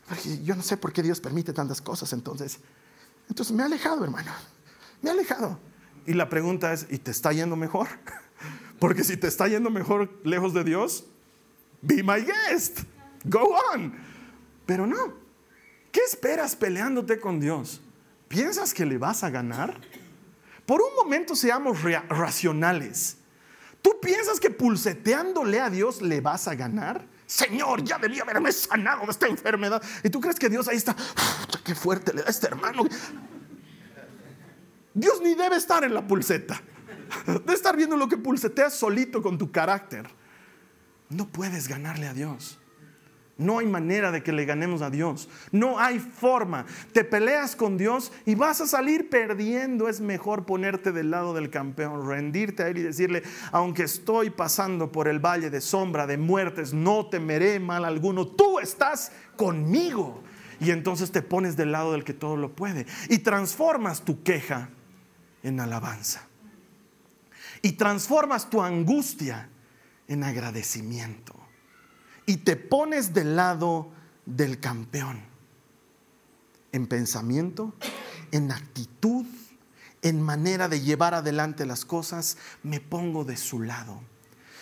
[0.06, 2.12] Porque yo no sé por qué Dios permite tantas cosas.
[2.12, 2.60] Entonces,
[3.30, 4.30] entonces me he alejado, hermano.
[5.02, 5.58] Me he alejado.
[6.06, 7.88] Y la pregunta es, ¿y te está yendo mejor?
[8.80, 11.06] Porque si te está yendo mejor lejos de Dios,
[11.82, 12.82] be my guest.
[13.24, 13.94] Go on.
[14.66, 15.14] Pero no.
[15.94, 17.80] ¿Qué esperas peleándote con Dios?
[18.28, 19.80] ¿Piensas que le vas a ganar?
[20.66, 23.19] Por un momento seamos racionales.
[23.82, 27.08] ¿Tú piensas que pulseteándole a Dios le vas a ganar?
[27.26, 29.82] Señor, ya debía haberme sanado de esta enfermedad.
[30.04, 30.96] ¿Y tú crees que Dios ahí está?
[31.64, 32.84] ¡Qué fuerte le da este hermano!
[34.94, 36.62] Dios ni debe estar en la pulseta.
[37.26, 40.10] Debe estar viendo lo que pulseteas solito con tu carácter.
[41.10, 42.59] No puedes ganarle a Dios.
[43.40, 45.30] No hay manera de que le ganemos a Dios.
[45.54, 46.66] No hay forma.
[46.92, 49.88] Te peleas con Dios y vas a salir perdiendo.
[49.88, 53.24] Es mejor ponerte del lado del campeón, rendirte a Él y decirle,
[53.54, 58.28] aunque estoy pasando por el valle de sombra, de muertes, no temeré mal alguno.
[58.28, 60.22] Tú estás conmigo.
[60.60, 62.86] Y entonces te pones del lado del que todo lo puede.
[63.08, 64.68] Y transformas tu queja
[65.44, 66.28] en alabanza.
[67.62, 69.48] Y transformas tu angustia
[70.10, 71.39] en agradecimiento
[72.30, 73.90] y te pones del lado
[74.28, 75.20] del campeón.
[76.72, 77.74] En pensamiento,
[78.30, 79.26] en actitud,
[80.04, 84.00] en manera de llevar adelante las cosas, me pongo de su lado.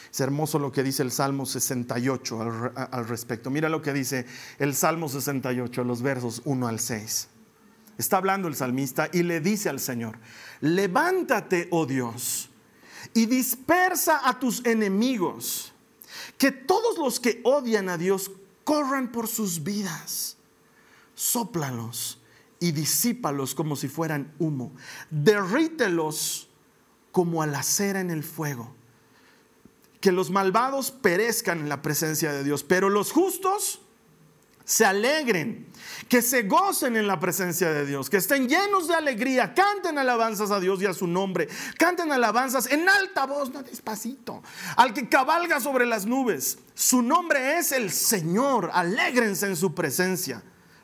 [0.10, 3.50] Es hermoso lo que dice el Salmo 68 al, respecto.
[3.50, 4.26] Mira lo que dice
[4.60, 7.28] el Salmo 68, los versos 1 al 6.
[7.98, 10.20] Está hablando el salmista y le dice al Señor,
[10.62, 12.50] levántate, oh Dios,
[13.14, 15.74] y dispersa a tus enemigos
[16.38, 18.32] que todos los que odian a Dios
[18.64, 20.38] corran por sus vidas.
[21.16, 22.20] Sóplalos
[22.60, 24.72] y disípalos como si fueran humo.
[25.10, 26.50] Derrítelos
[27.12, 28.76] como a la cera en el fuego.
[30.02, 33.82] Que los malvados perezcan en la presencia de Dios, pero los justos
[34.68, 35.66] se alegren,
[36.10, 40.52] que se gocen en la presencia de Dios, que estén llenos de alegría, canten alabanzas
[40.52, 44.44] a Dios y a su nombre, canten alabanzas en alta voz, no despacito,
[44.76, 46.58] al que cabalga sobre las nubes.
[46.76, 50.44] Su nombre es el Señor, alégrense en su presencia.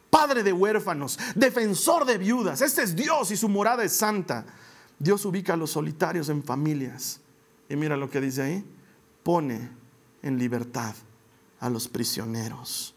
[0.10, 4.46] Padre de huérfanos, defensor de viudas, este es Dios y su morada es santa.
[4.98, 7.20] Dios ubica a los solitarios en familias.
[7.68, 8.66] Y mira lo que dice ahí,
[9.24, 9.72] pone
[10.22, 10.96] en libertad
[11.60, 12.93] a los prisioneros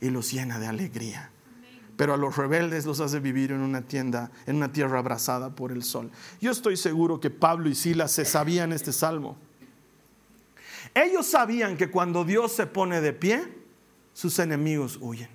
[0.00, 1.30] y los llena de alegría.
[1.96, 5.72] Pero a los rebeldes los hace vivir en una tienda, en una tierra abrazada por
[5.72, 6.10] el sol.
[6.40, 9.36] Yo estoy seguro que Pablo y Silas se sabían este salmo.
[10.94, 13.42] Ellos sabían que cuando Dios se pone de pie,
[14.12, 15.28] sus enemigos huyen.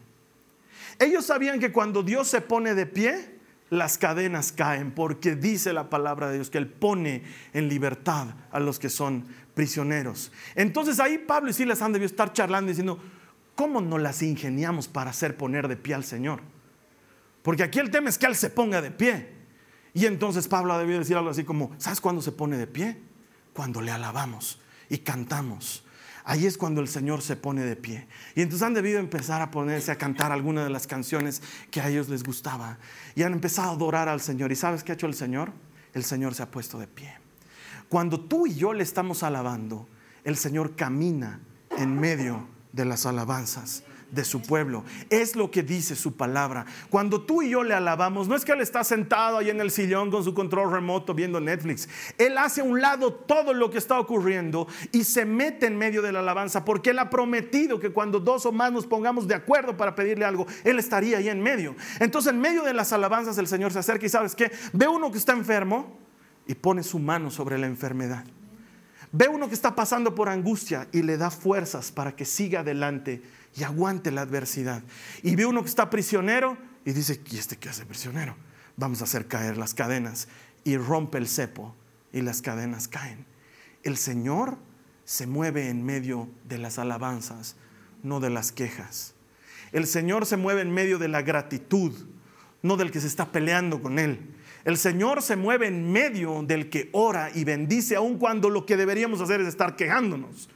[0.99, 3.39] Ellos sabían que cuando Dios se pone de pie,
[3.71, 8.59] las cadenas caen, porque dice la palabra de Dios que Él pone en libertad a
[8.59, 10.31] los que son prisioneros.
[10.55, 12.99] Entonces ahí Pablo y Silas han debido estar charlando diciendo,
[13.55, 16.41] ¿cómo nos las ingeniamos para hacer poner de pie al Señor?
[17.41, 19.29] Porque aquí el tema es que Él se ponga de pie.
[19.93, 23.01] Y entonces Pablo ha debido decir algo así como, ¿sabes cuándo se pone de pie?
[23.53, 25.83] Cuando le alabamos y cantamos.
[26.23, 28.07] Ahí es cuando el Señor se pone de pie.
[28.35, 31.89] Y entonces han debido empezar a ponerse a cantar algunas de las canciones que a
[31.89, 32.77] ellos les gustaba.
[33.15, 34.51] Y han empezado a adorar al Señor.
[34.51, 35.51] ¿Y sabes qué ha hecho el Señor?
[35.93, 37.17] El Señor se ha puesto de pie.
[37.89, 39.89] Cuando tú y yo le estamos alabando,
[40.23, 41.41] el Señor camina
[41.77, 44.83] en medio de las alabanzas de su pueblo.
[45.09, 46.65] Es lo que dice su palabra.
[46.89, 49.71] Cuando tú y yo le alabamos, no es que Él está sentado ahí en el
[49.71, 51.87] sillón con su control remoto viendo Netflix.
[52.17, 56.01] Él hace a un lado todo lo que está ocurriendo y se mete en medio
[56.01, 59.35] de la alabanza porque Él ha prometido que cuando dos o más nos pongamos de
[59.35, 61.75] acuerdo para pedirle algo, Él estaría ahí en medio.
[61.99, 65.11] Entonces en medio de las alabanzas el Señor se acerca y sabes que ve uno
[65.11, 65.97] que está enfermo
[66.45, 68.25] y pone su mano sobre la enfermedad.
[69.11, 73.21] Ve uno que está pasando por angustia y le da fuerzas para que siga adelante
[73.55, 74.83] y aguante la adversidad.
[75.21, 78.35] Y ve uno que está prisionero y dice, ¿y este qué hace prisionero?
[78.77, 80.27] Vamos a hacer caer las cadenas.
[80.63, 81.75] Y rompe el cepo
[82.13, 83.25] y las cadenas caen.
[83.83, 84.57] El Señor
[85.03, 87.55] se mueve en medio de las alabanzas,
[88.03, 89.13] no de las quejas.
[89.71, 91.93] El Señor se mueve en medio de la gratitud,
[92.61, 94.19] no del que se está peleando con Él.
[94.63, 98.77] El Señor se mueve en medio del que ora y bendice, aun cuando lo que
[98.77, 100.49] deberíamos hacer es estar quejándonos.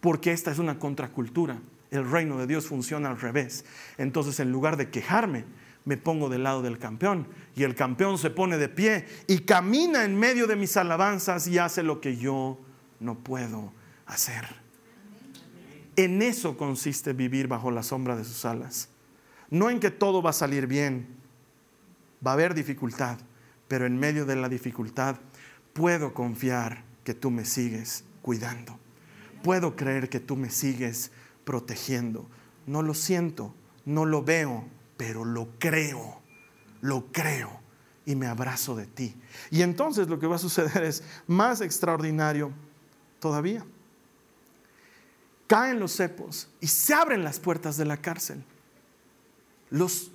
[0.00, 1.58] Porque esta es una contracultura.
[1.90, 3.64] El reino de Dios funciona al revés.
[3.98, 5.44] Entonces, en lugar de quejarme,
[5.84, 7.26] me pongo del lado del campeón.
[7.56, 11.58] Y el campeón se pone de pie y camina en medio de mis alabanzas y
[11.58, 12.58] hace lo que yo
[13.00, 13.72] no puedo
[14.06, 14.44] hacer.
[15.96, 18.88] En eso consiste vivir bajo la sombra de sus alas.
[19.50, 21.06] No en que todo va a salir bien,
[22.24, 23.18] va a haber dificultad,
[23.68, 25.16] pero en medio de la dificultad
[25.72, 28.78] puedo confiar que tú me sigues cuidando.
[29.42, 31.10] Puedo creer que tú me sigues
[31.44, 32.28] protegiendo.
[32.66, 34.64] No lo siento, no lo veo,
[34.96, 36.22] pero lo creo,
[36.80, 37.60] lo creo
[38.06, 39.14] y me abrazo de ti.
[39.50, 42.52] Y entonces lo que va a suceder es más extraordinario
[43.20, 43.64] todavía.
[45.46, 48.42] Caen los cepos y se abren las puertas de la cárcel.
[49.70, 50.10] Los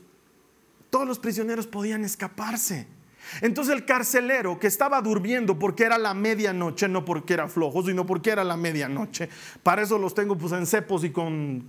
[0.89, 2.88] todos los prisioneros podían escaparse.
[3.41, 8.06] Entonces el carcelero que estaba durmiendo porque era la medianoche, no porque era flojo, sino
[8.06, 9.30] porque era la medianoche.
[9.62, 11.63] Para eso los tengo pues en cepos y con,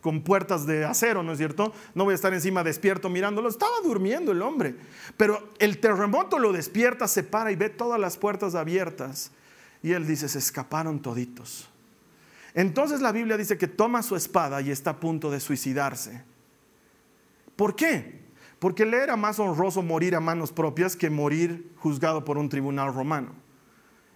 [0.00, 1.72] con puertas de acero, ¿no es cierto?
[1.94, 3.48] No voy a estar encima despierto mirándolo.
[3.48, 4.76] Estaba durmiendo el hombre.
[5.16, 9.30] Pero el terremoto lo despierta, se para y ve todas las puertas abiertas.
[9.82, 11.70] Y él dice, se escaparon toditos.
[12.54, 16.22] Entonces la Biblia dice que toma su espada y está a punto de suicidarse.
[17.54, 18.25] ¿Por qué?
[18.66, 22.92] Porque le era más honroso morir a manos propias que morir juzgado por un tribunal
[22.92, 23.32] romano.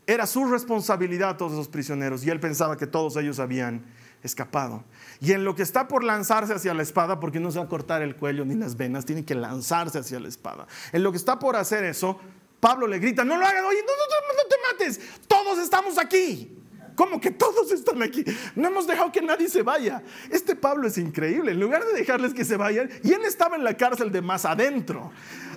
[0.08, 3.84] Era su responsabilidad todos esos prisioneros y él pensaba que todos ellos habían
[4.24, 4.82] escapado.
[5.20, 7.68] Y en lo que está por lanzarse hacia la espada, porque no se va a
[7.68, 10.66] cortar el cuello ni las venas, tiene que lanzarse hacia la espada.
[10.90, 12.18] En lo que está por hacer eso,
[12.58, 16.59] Pablo le grita, no lo hagas, oye, no, no, no te mates, todos estamos aquí.
[16.94, 18.24] ¿Cómo que todos están aquí?
[18.54, 20.02] No hemos dejado que nadie se vaya.
[20.30, 21.52] Este Pablo es increíble.
[21.52, 24.44] En lugar de dejarles que se vayan, y él estaba en la cárcel de más
[24.44, 25.10] adentro.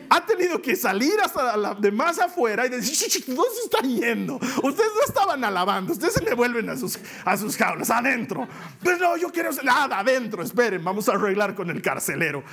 [0.09, 4.35] Ha tenido que salir hasta la de más afuera y decir, ¿dónde se están yendo?
[4.35, 8.47] Ustedes no estaban alabando, ustedes se le vuelven a sus, a sus jaulas, adentro.
[8.83, 12.43] Pues no, yo quiero nada, adentro, esperen, vamos a arreglar con el carcelero.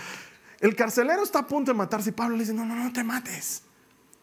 [0.61, 3.03] El carcelero está a punto de matarse y Pablo le dice, no, no, no te
[3.03, 3.63] mates.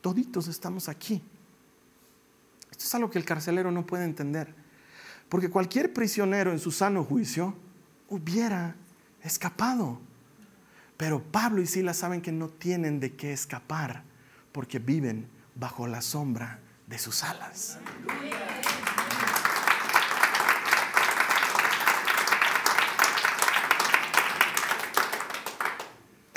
[0.02, 1.22] Toditos estamos aquí.
[2.78, 4.54] Esto es algo que el carcelero no puede entender.
[5.30, 7.56] Porque cualquier prisionero en su sano juicio
[8.08, 8.76] hubiera
[9.24, 10.00] escapado.
[10.96, 14.04] Pero Pablo y Silas saben que no tienen de qué escapar
[14.52, 17.80] porque viven bajo la sombra de sus alas.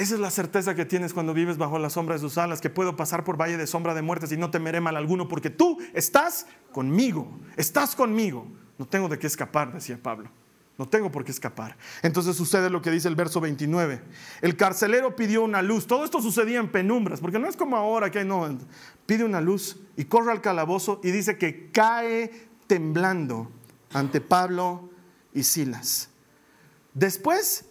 [0.00, 2.70] Esa es la certeza que tienes cuando vives bajo la sombra de sus alas, que
[2.70, 5.76] puedo pasar por valle de sombra de muertes y no temeré mal alguno, porque tú
[5.92, 8.46] estás conmigo, estás conmigo.
[8.78, 10.30] No tengo de qué escapar, decía Pablo.
[10.78, 11.76] No tengo por qué escapar.
[12.00, 14.00] Entonces sucede lo que dice el verso 29.
[14.40, 15.86] El carcelero pidió una luz.
[15.86, 18.48] Todo esto sucedía en penumbras, porque no es como ahora que no,
[19.04, 23.50] pide una luz y corre al calabozo y dice que cae temblando
[23.92, 24.88] ante Pablo
[25.34, 26.08] y Silas.
[26.94, 27.66] Después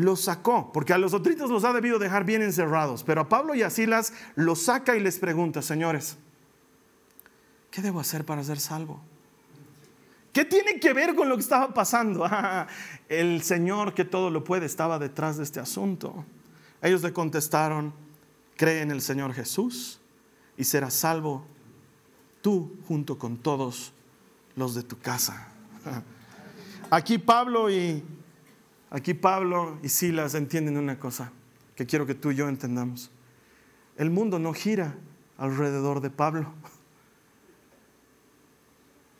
[0.00, 3.54] los sacó, porque a los otros los ha debido dejar bien encerrados, pero a Pablo
[3.54, 6.16] y a Silas los saca y les pregunta, señores,
[7.70, 9.00] ¿qué debo hacer para ser salvo?
[10.32, 12.28] ¿Qué tiene que ver con lo que estaba pasando?
[13.08, 16.24] el Señor que todo lo puede estaba detrás de este asunto.
[16.80, 17.92] Ellos le contestaron,
[18.56, 20.00] cree en el Señor Jesús
[20.56, 21.44] y serás salvo
[22.40, 23.92] tú junto con todos
[24.56, 25.48] los de tu casa.
[26.90, 28.02] Aquí Pablo y
[28.90, 31.32] Aquí Pablo y Silas entienden una cosa
[31.76, 33.10] que quiero que tú y yo entendamos.
[33.96, 34.96] El mundo no gira
[35.38, 36.52] alrededor de Pablo.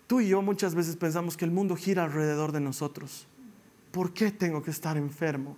[0.09, 3.29] Tú y yo muchas veces pensamos que el mundo gira alrededor de nosotros.
[3.93, 5.57] ¿Por qué tengo que estar enfermo?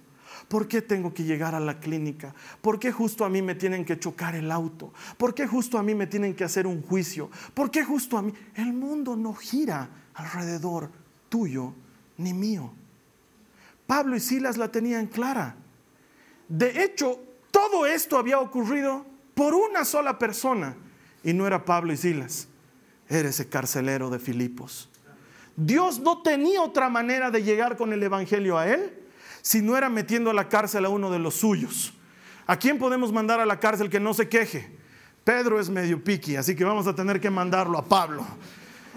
[0.48, 2.34] ¿Por qué tengo que llegar a la clínica?
[2.60, 4.92] ¿Por qué justo a mí me tienen que chocar el auto?
[5.16, 7.30] ¿Por qué justo a mí me tienen que hacer un juicio?
[7.54, 8.32] ¿Por qué justo a mí?
[8.54, 10.90] El mundo no gira alrededor
[11.28, 11.72] tuyo
[12.18, 12.72] ni mío.
[13.92, 15.54] Pablo y Silas la tenían clara.
[16.48, 17.20] De hecho,
[17.50, 20.74] todo esto había ocurrido por una sola persona
[21.22, 22.48] y no era Pablo y Silas,
[23.06, 24.88] era ese carcelero de Filipos.
[25.56, 28.94] Dios no tenía otra manera de llegar con el Evangelio a él
[29.42, 31.92] si no era metiendo a la cárcel a uno de los suyos.
[32.46, 34.74] ¿A quién podemos mandar a la cárcel que no se queje?
[35.22, 38.26] Pedro es medio piqui, así que vamos a tener que mandarlo a Pablo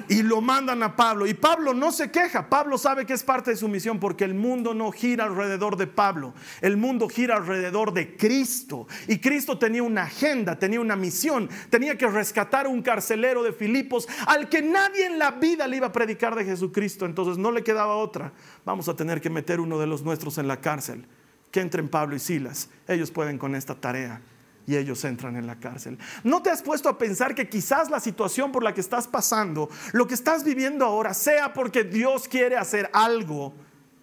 [0.08, 1.28] y lo mandan a Pablo.
[1.28, 4.34] Y Pablo no se queja, Pablo sabe que es parte de su misión porque el
[4.34, 8.88] mundo no gira alrededor de Pablo, el mundo gira alrededor de Cristo.
[9.08, 13.54] Y Cristo tenía una agenda, tenía una misión, tenía que rescatar a un carcelero de
[13.54, 17.06] Filipos al que nadie en la vida le iba a predicar de Jesucristo.
[17.06, 18.34] Entonces no le quedaba otra,
[18.66, 21.06] vamos a tener que meter uno de los nuestros en la cárcel.
[21.52, 24.22] Que entren Pablo y Silas, ellos pueden con esta tarea
[24.68, 25.97] y ellos entran en la cárcel.
[26.24, 29.70] ¿No te has puesto a pensar que quizás la situación por la que estás pasando,
[29.93, 33.53] lo que estás viviendo ahora, sea porque Dios quiere hacer algo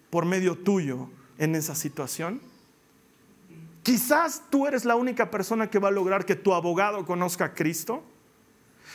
[0.09, 2.41] por medio tuyo en esa situación?
[3.83, 7.53] Quizás tú eres la única persona que va a lograr que tu abogado conozca a
[7.53, 8.01] Cristo.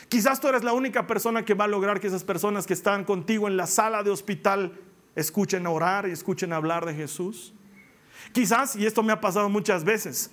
[0.09, 3.05] Quizás tú eres la única persona que va a lograr que esas personas que están
[3.05, 4.81] contigo en la sala de hospital
[5.15, 7.53] escuchen orar y escuchen hablar de Jesús.
[8.33, 10.31] Quizás, y esto me ha pasado muchas veces,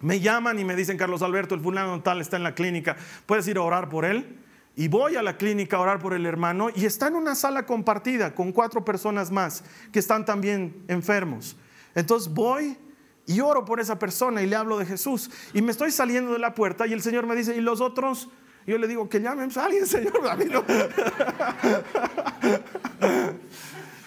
[0.00, 2.96] me llaman y me dicen, Carlos Alberto, el fulano tal está en la clínica,
[3.26, 4.38] ¿puedes ir a orar por él?
[4.76, 7.66] Y voy a la clínica a orar por el hermano y está en una sala
[7.66, 11.56] compartida con cuatro personas más que están también enfermos.
[11.96, 12.78] Entonces voy
[13.26, 15.30] y oro por esa persona y le hablo de Jesús.
[15.52, 18.28] Y me estoy saliendo de la puerta y el Señor me dice, ¿y los otros?
[18.66, 20.12] yo le digo, que llamen a alguien, Señor.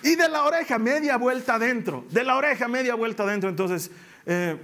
[0.04, 3.50] y de la oreja media vuelta adentro, de la oreja media vuelta adentro.
[3.50, 3.92] Entonces...
[4.26, 4.58] Eh,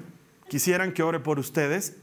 [0.49, 1.95] quisieran que ore por ustedes.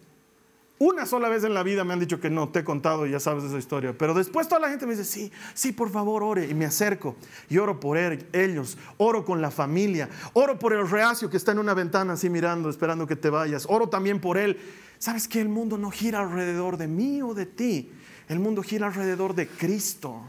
[0.78, 3.20] Una sola vez en la vida me han dicho que no, te he contado, ya
[3.20, 3.96] sabes esa historia.
[3.96, 6.48] Pero después toda la gente me dice, sí, sí, por favor, ore.
[6.50, 7.14] Y me acerco
[7.48, 11.60] y oro por ellos, oro con la familia, oro por el reacio que está en
[11.60, 13.66] una ventana así mirando, esperando que te vayas.
[13.68, 14.58] Oro también por él.
[14.98, 17.92] ¿Sabes que el mundo no gira alrededor de mí o de ti?
[18.28, 20.22] El mundo gira alrededor de Cristo.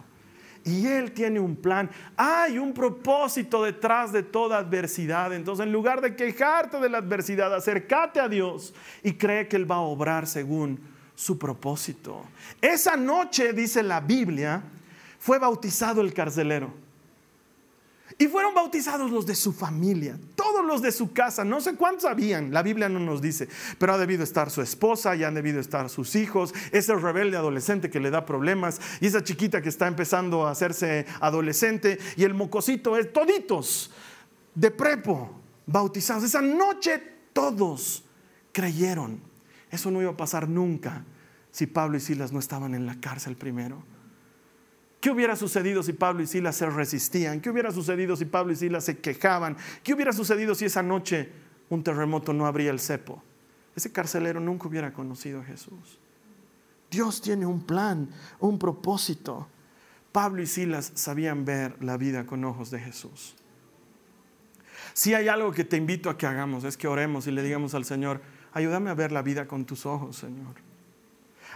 [0.66, 1.90] Y Él tiene un plan.
[2.18, 5.32] Hay un propósito detrás de toda adversidad.
[5.32, 9.70] Entonces, en lugar de quejarte de la adversidad, acércate a Dios y cree que Él
[9.70, 10.80] va a obrar según
[11.14, 12.24] su propósito.
[12.60, 14.64] Esa noche, dice la Biblia,
[15.20, 16.85] fue bautizado el carcelero.
[18.18, 22.06] Y fueron bautizados los de su familia, todos los de su casa, no sé cuántos
[22.06, 25.60] habían, la Biblia no nos dice, pero ha debido estar su esposa, ya han debido
[25.60, 29.88] estar sus hijos, ese rebelde adolescente que le da problemas, y esa chiquita que está
[29.88, 33.92] empezando a hacerse adolescente, y el mocosito es toditos
[34.54, 35.32] de prepo,
[35.66, 36.24] bautizados.
[36.24, 37.02] Esa noche
[37.34, 38.04] todos
[38.52, 39.20] creyeron.
[39.70, 41.04] Eso no iba a pasar nunca
[41.52, 43.84] si Pablo y Silas no estaban en la cárcel primero.
[45.06, 47.40] ¿Qué hubiera sucedido si Pablo y Silas se resistían?
[47.40, 49.56] ¿Qué hubiera sucedido si Pablo y Silas se quejaban?
[49.84, 51.30] ¿Qué hubiera sucedido si esa noche
[51.70, 53.22] un terremoto no abría el cepo?
[53.76, 56.00] Ese carcelero nunca hubiera conocido a Jesús.
[56.90, 59.48] Dios tiene un plan, un propósito.
[60.12, 63.36] Pablo y Silas sabían ver la vida con ojos de Jesús.
[64.94, 67.76] Si hay algo que te invito a que hagamos es que oremos y le digamos
[67.76, 70.56] al Señor, ayúdame a ver la vida con tus ojos, Señor.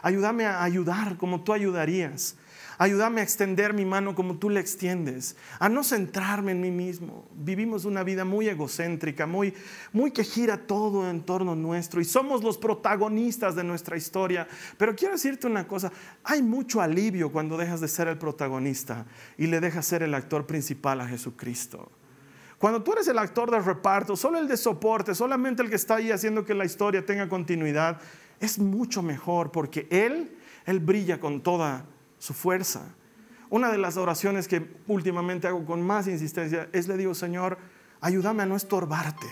[0.04, 2.38] Ayúdame a ayudar como tú ayudarías.
[2.82, 7.28] Ayúdame a extender mi mano como tú le extiendes, a no centrarme en mí mismo.
[7.36, 9.54] Vivimos una vida muy egocéntrica, muy,
[9.92, 14.48] muy que gira todo en torno nuestro y somos los protagonistas de nuestra historia.
[14.78, 15.92] Pero quiero decirte una cosa,
[16.24, 19.06] hay mucho alivio cuando dejas de ser el protagonista
[19.38, 21.92] y le dejas ser el actor principal a Jesucristo.
[22.58, 25.96] Cuando tú eres el actor de reparto, solo el de soporte, solamente el que está
[25.96, 28.00] ahí haciendo que la historia tenga continuidad,
[28.40, 31.86] es mucho mejor porque Él, Él brilla con toda
[32.20, 32.94] su fuerza.
[33.50, 37.58] Una de las oraciones que últimamente hago con más insistencia es le digo, Señor,
[38.00, 39.28] ayúdame a no estorbarte,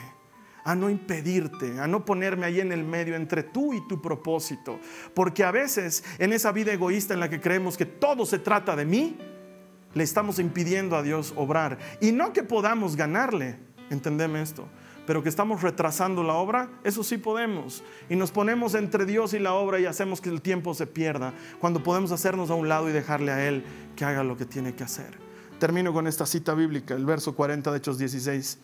[0.64, 4.80] a no impedirte, a no ponerme ahí en el medio entre tú y tu propósito.
[5.14, 8.76] Porque a veces en esa vida egoísta en la que creemos que todo se trata
[8.76, 9.18] de mí,
[9.94, 11.78] le estamos impidiendo a Dios obrar.
[12.02, 13.60] Y no que podamos ganarle,
[13.90, 14.68] entendeme esto,
[15.08, 17.82] pero que estamos retrasando la obra, eso sí podemos.
[18.10, 21.34] Y nos ponemos entre Dios y la obra y hacemos que el tiempo se pierda,
[21.62, 23.64] cuando podemos hacernos a un lado y dejarle a Él
[23.96, 25.18] que haga lo que tiene que hacer.
[25.60, 28.60] Termino con esta cita bíblica, el verso 40 de Hechos 16.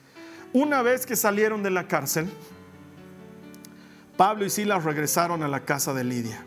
[0.52, 2.30] Una vez que salieron de la cárcel,
[4.18, 6.44] Pablo y Silas regresaron a la casa de Lidia.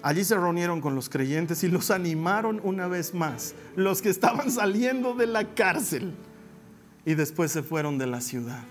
[0.00, 4.50] Allí se reunieron con los creyentes y los animaron una vez más, los que estaban
[4.50, 6.14] saliendo de la cárcel
[7.04, 8.64] y después se fueron de la ciudad.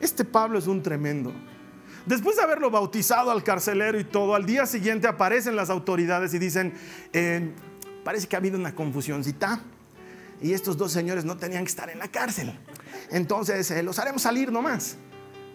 [0.00, 1.32] Este Pablo es un tremendo.
[2.04, 6.38] Después de haberlo bautizado al carcelero y todo, al día siguiente aparecen las autoridades y
[6.38, 6.74] dicen,
[7.12, 7.52] eh,
[8.04, 9.60] parece que ha habido una confusióncita
[10.40, 12.56] y estos dos señores no tenían que estar en la cárcel.
[13.10, 14.96] Entonces eh, los haremos salir nomás.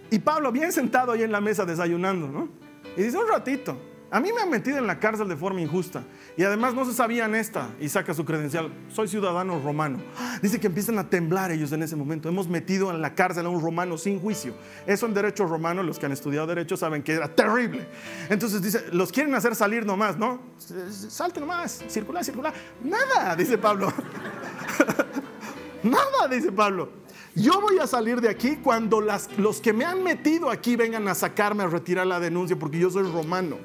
[0.09, 2.49] Y Pablo bien sentado ahí en la mesa desayunando, ¿no?
[2.97, 3.77] Y dice, un ratito,
[4.09, 6.03] a mí me han metido en la cárcel de forma injusta.
[6.37, 7.69] Y además no se sabían esta.
[7.79, 8.71] Y saca su credencial.
[8.89, 9.99] Soy ciudadano romano.
[10.41, 12.29] Dice que empiezan a temblar ellos en ese momento.
[12.29, 14.53] Hemos metido en la cárcel a un romano sin juicio.
[14.87, 17.87] Eso en derecho romano, los que han estudiado derecho saben que era terrible.
[18.29, 20.39] Entonces dice, los quieren hacer salir nomás, ¿no?
[20.57, 22.53] Salte nomás, circular, circular.
[22.83, 23.91] Nada, dice Pablo.
[25.83, 27.01] Nada, dice Pablo.
[27.35, 31.15] Yo voy a salir de aquí cuando los que me han metido aquí vengan a
[31.15, 33.57] sacarme a retirar la denuncia porque yo soy romano.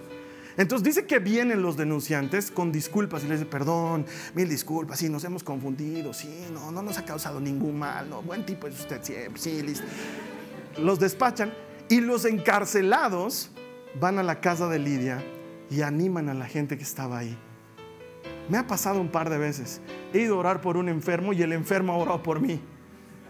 [0.57, 5.09] Entonces dice que vienen los denunciantes con disculpas y les dice, perdón, mil disculpas, sí,
[5.09, 8.81] nos hemos confundido, sí, no, no nos ha causado ningún mal, no, buen tipo es
[8.81, 9.01] usted
[9.35, 9.85] sí, listo.
[10.79, 11.53] Los despachan
[11.89, 13.51] y los encarcelados
[14.01, 15.23] van a la casa de Lidia
[15.71, 17.37] y animan a la gente que estaba ahí.
[18.49, 19.81] Me ha pasado un par de veces.
[20.13, 22.61] He ido a orar por un enfermo y el enfermo ha orado por mí.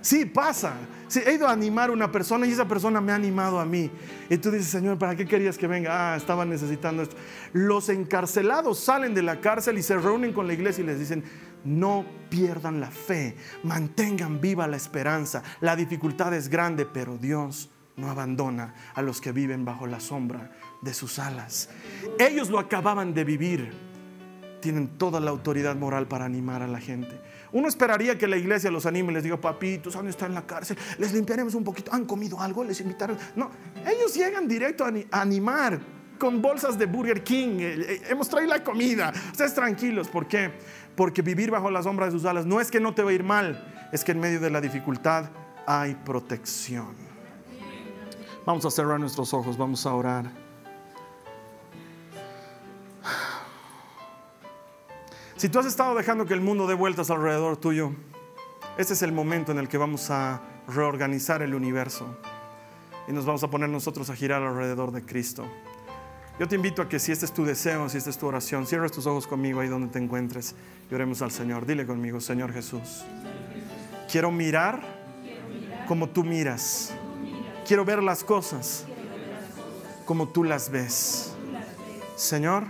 [0.07, 0.77] Sí, pasa.
[1.13, 3.91] He ido a animar a una persona y esa persona me ha animado a mí.
[4.31, 6.13] Y tú dices, Señor, ¿para qué querías que venga?
[6.13, 7.17] Ah, estaba necesitando esto.
[7.53, 11.25] Los encarcelados salen de la cárcel y se reúnen con la iglesia y les dicen,
[11.65, 13.35] no pierdan la fe,
[13.65, 15.43] mantengan viva la esperanza.
[15.61, 20.53] La dificultad es grande, pero Dios no abandona a los que viven bajo la sombra
[20.83, 21.69] de sus alas.
[22.21, 23.73] Ellos lo acababan de vivir.
[24.63, 27.21] Tienen toda la autoridad moral para animar a la gente.
[27.53, 30.47] Uno esperaría que la iglesia los anime y les diga, papitos, han estado en la
[30.47, 33.17] cárcel, les limpiaremos un poquito, han comido algo, les invitaron.
[33.35, 33.51] No,
[33.87, 35.79] ellos llegan directo a animar
[36.19, 40.51] con bolsas de Burger King, eh, eh, hemos traído la comida, ustedes tranquilos, ¿por qué?
[40.95, 43.13] Porque vivir bajo la sombra de sus alas no es que no te va a
[43.13, 45.31] ir mal, es que en medio de la dificultad
[45.67, 46.95] hay protección.
[48.47, 50.47] Vamos a cerrar nuestros ojos, vamos a orar.
[55.37, 57.93] Si tú has estado dejando que el mundo dé vueltas alrededor tuyo,
[58.79, 62.07] este es el momento en el que vamos a reorganizar el universo
[63.07, 65.45] y nos vamos a poner nosotros a girar alrededor de Cristo.
[66.41, 68.67] Yo te invito a que si este es tu deseo, si esta es tu oración,
[68.67, 70.55] cierres tus ojos conmigo ahí donde te encuentres
[70.91, 71.67] y oremos al Señor.
[71.67, 73.05] Dile conmigo, Señor Jesús,
[74.11, 74.81] quiero mirar
[75.87, 76.95] como tú miras.
[77.67, 78.87] Quiero ver las cosas
[80.07, 81.35] como tú las ves.
[82.17, 82.65] Señor,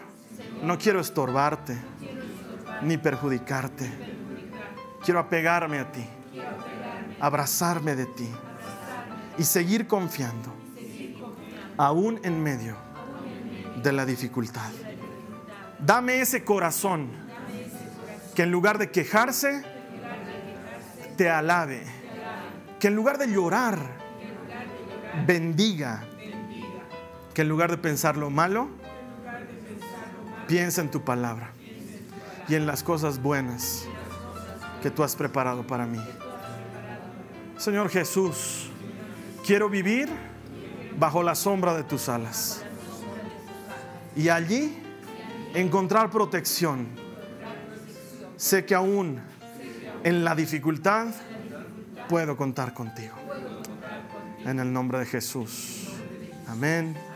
[0.64, 1.76] no quiero estorbarte
[2.82, 3.90] ni perjudicarte.
[5.04, 6.04] Quiero apegarme a ti,
[7.20, 8.28] abrazarme de ti
[9.38, 10.52] y seguir confiando,
[11.76, 12.76] aún en medio
[13.82, 14.70] de la dificultad.
[15.78, 17.10] Dame ese corazón
[18.34, 19.62] que en lugar de quejarse,
[21.16, 21.82] te alabe.
[22.80, 23.78] Que en lugar de llorar,
[25.26, 26.02] bendiga.
[27.32, 28.68] Que en lugar de pensar lo malo,
[30.46, 31.52] piensa en tu palabra
[32.48, 33.86] y en las cosas buenas
[34.82, 36.00] que tú has preparado para mí.
[37.56, 38.70] Señor Jesús,
[39.44, 40.08] quiero vivir
[40.98, 42.62] bajo la sombra de tus alas
[44.14, 44.82] y allí
[45.54, 46.86] encontrar protección.
[48.36, 49.20] Sé que aún
[50.04, 51.08] en la dificultad
[52.08, 53.14] puedo contar contigo.
[54.44, 55.88] En el nombre de Jesús.
[56.46, 57.15] Amén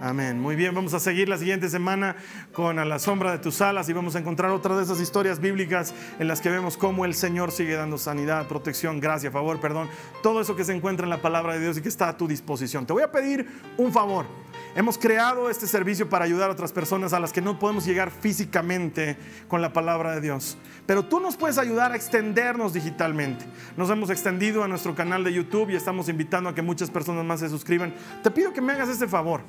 [0.00, 0.38] Amén.
[0.38, 2.16] Muy bien, vamos a seguir la siguiente semana
[2.52, 5.40] con A la sombra de tus alas y vamos a encontrar otra de esas historias
[5.40, 9.88] bíblicas en las que vemos cómo el Señor sigue dando sanidad, protección, gracia, favor, perdón,
[10.22, 12.28] todo eso que se encuentra en la palabra de Dios y que está a tu
[12.28, 12.84] disposición.
[12.84, 13.46] Te voy a pedir
[13.78, 14.26] un favor.
[14.74, 18.10] Hemos creado este servicio para ayudar a otras personas a las que no podemos llegar
[18.10, 19.16] físicamente
[19.48, 20.58] con la palabra de Dios.
[20.84, 23.46] Pero tú nos puedes ayudar a extendernos digitalmente.
[23.78, 27.24] Nos hemos extendido a nuestro canal de YouTube y estamos invitando a que muchas personas
[27.24, 27.94] más se suscriban.
[28.22, 29.40] Te pido que me hagas este favor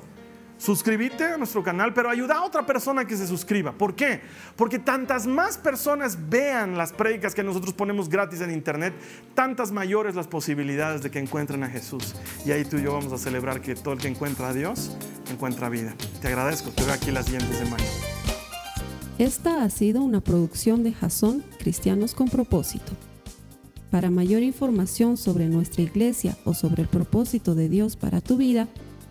[0.58, 3.72] suscríbete a nuestro canal, pero ayuda a otra persona que se suscriba.
[3.72, 4.20] ¿Por qué?
[4.56, 8.92] Porque tantas más personas vean las prédicas que nosotros ponemos gratis en internet,
[9.34, 12.14] tantas mayores las posibilidades de que encuentren a Jesús.
[12.44, 14.96] Y ahí tú y yo vamos a celebrar que todo el que encuentra a Dios
[15.30, 15.94] encuentra vida.
[16.20, 17.84] Te agradezco, te veo aquí la siguiente semana.
[19.18, 22.92] Esta ha sido una producción de Jason Cristianos con propósito.
[23.90, 28.68] Para mayor información sobre nuestra iglesia o sobre el propósito de Dios para tu vida,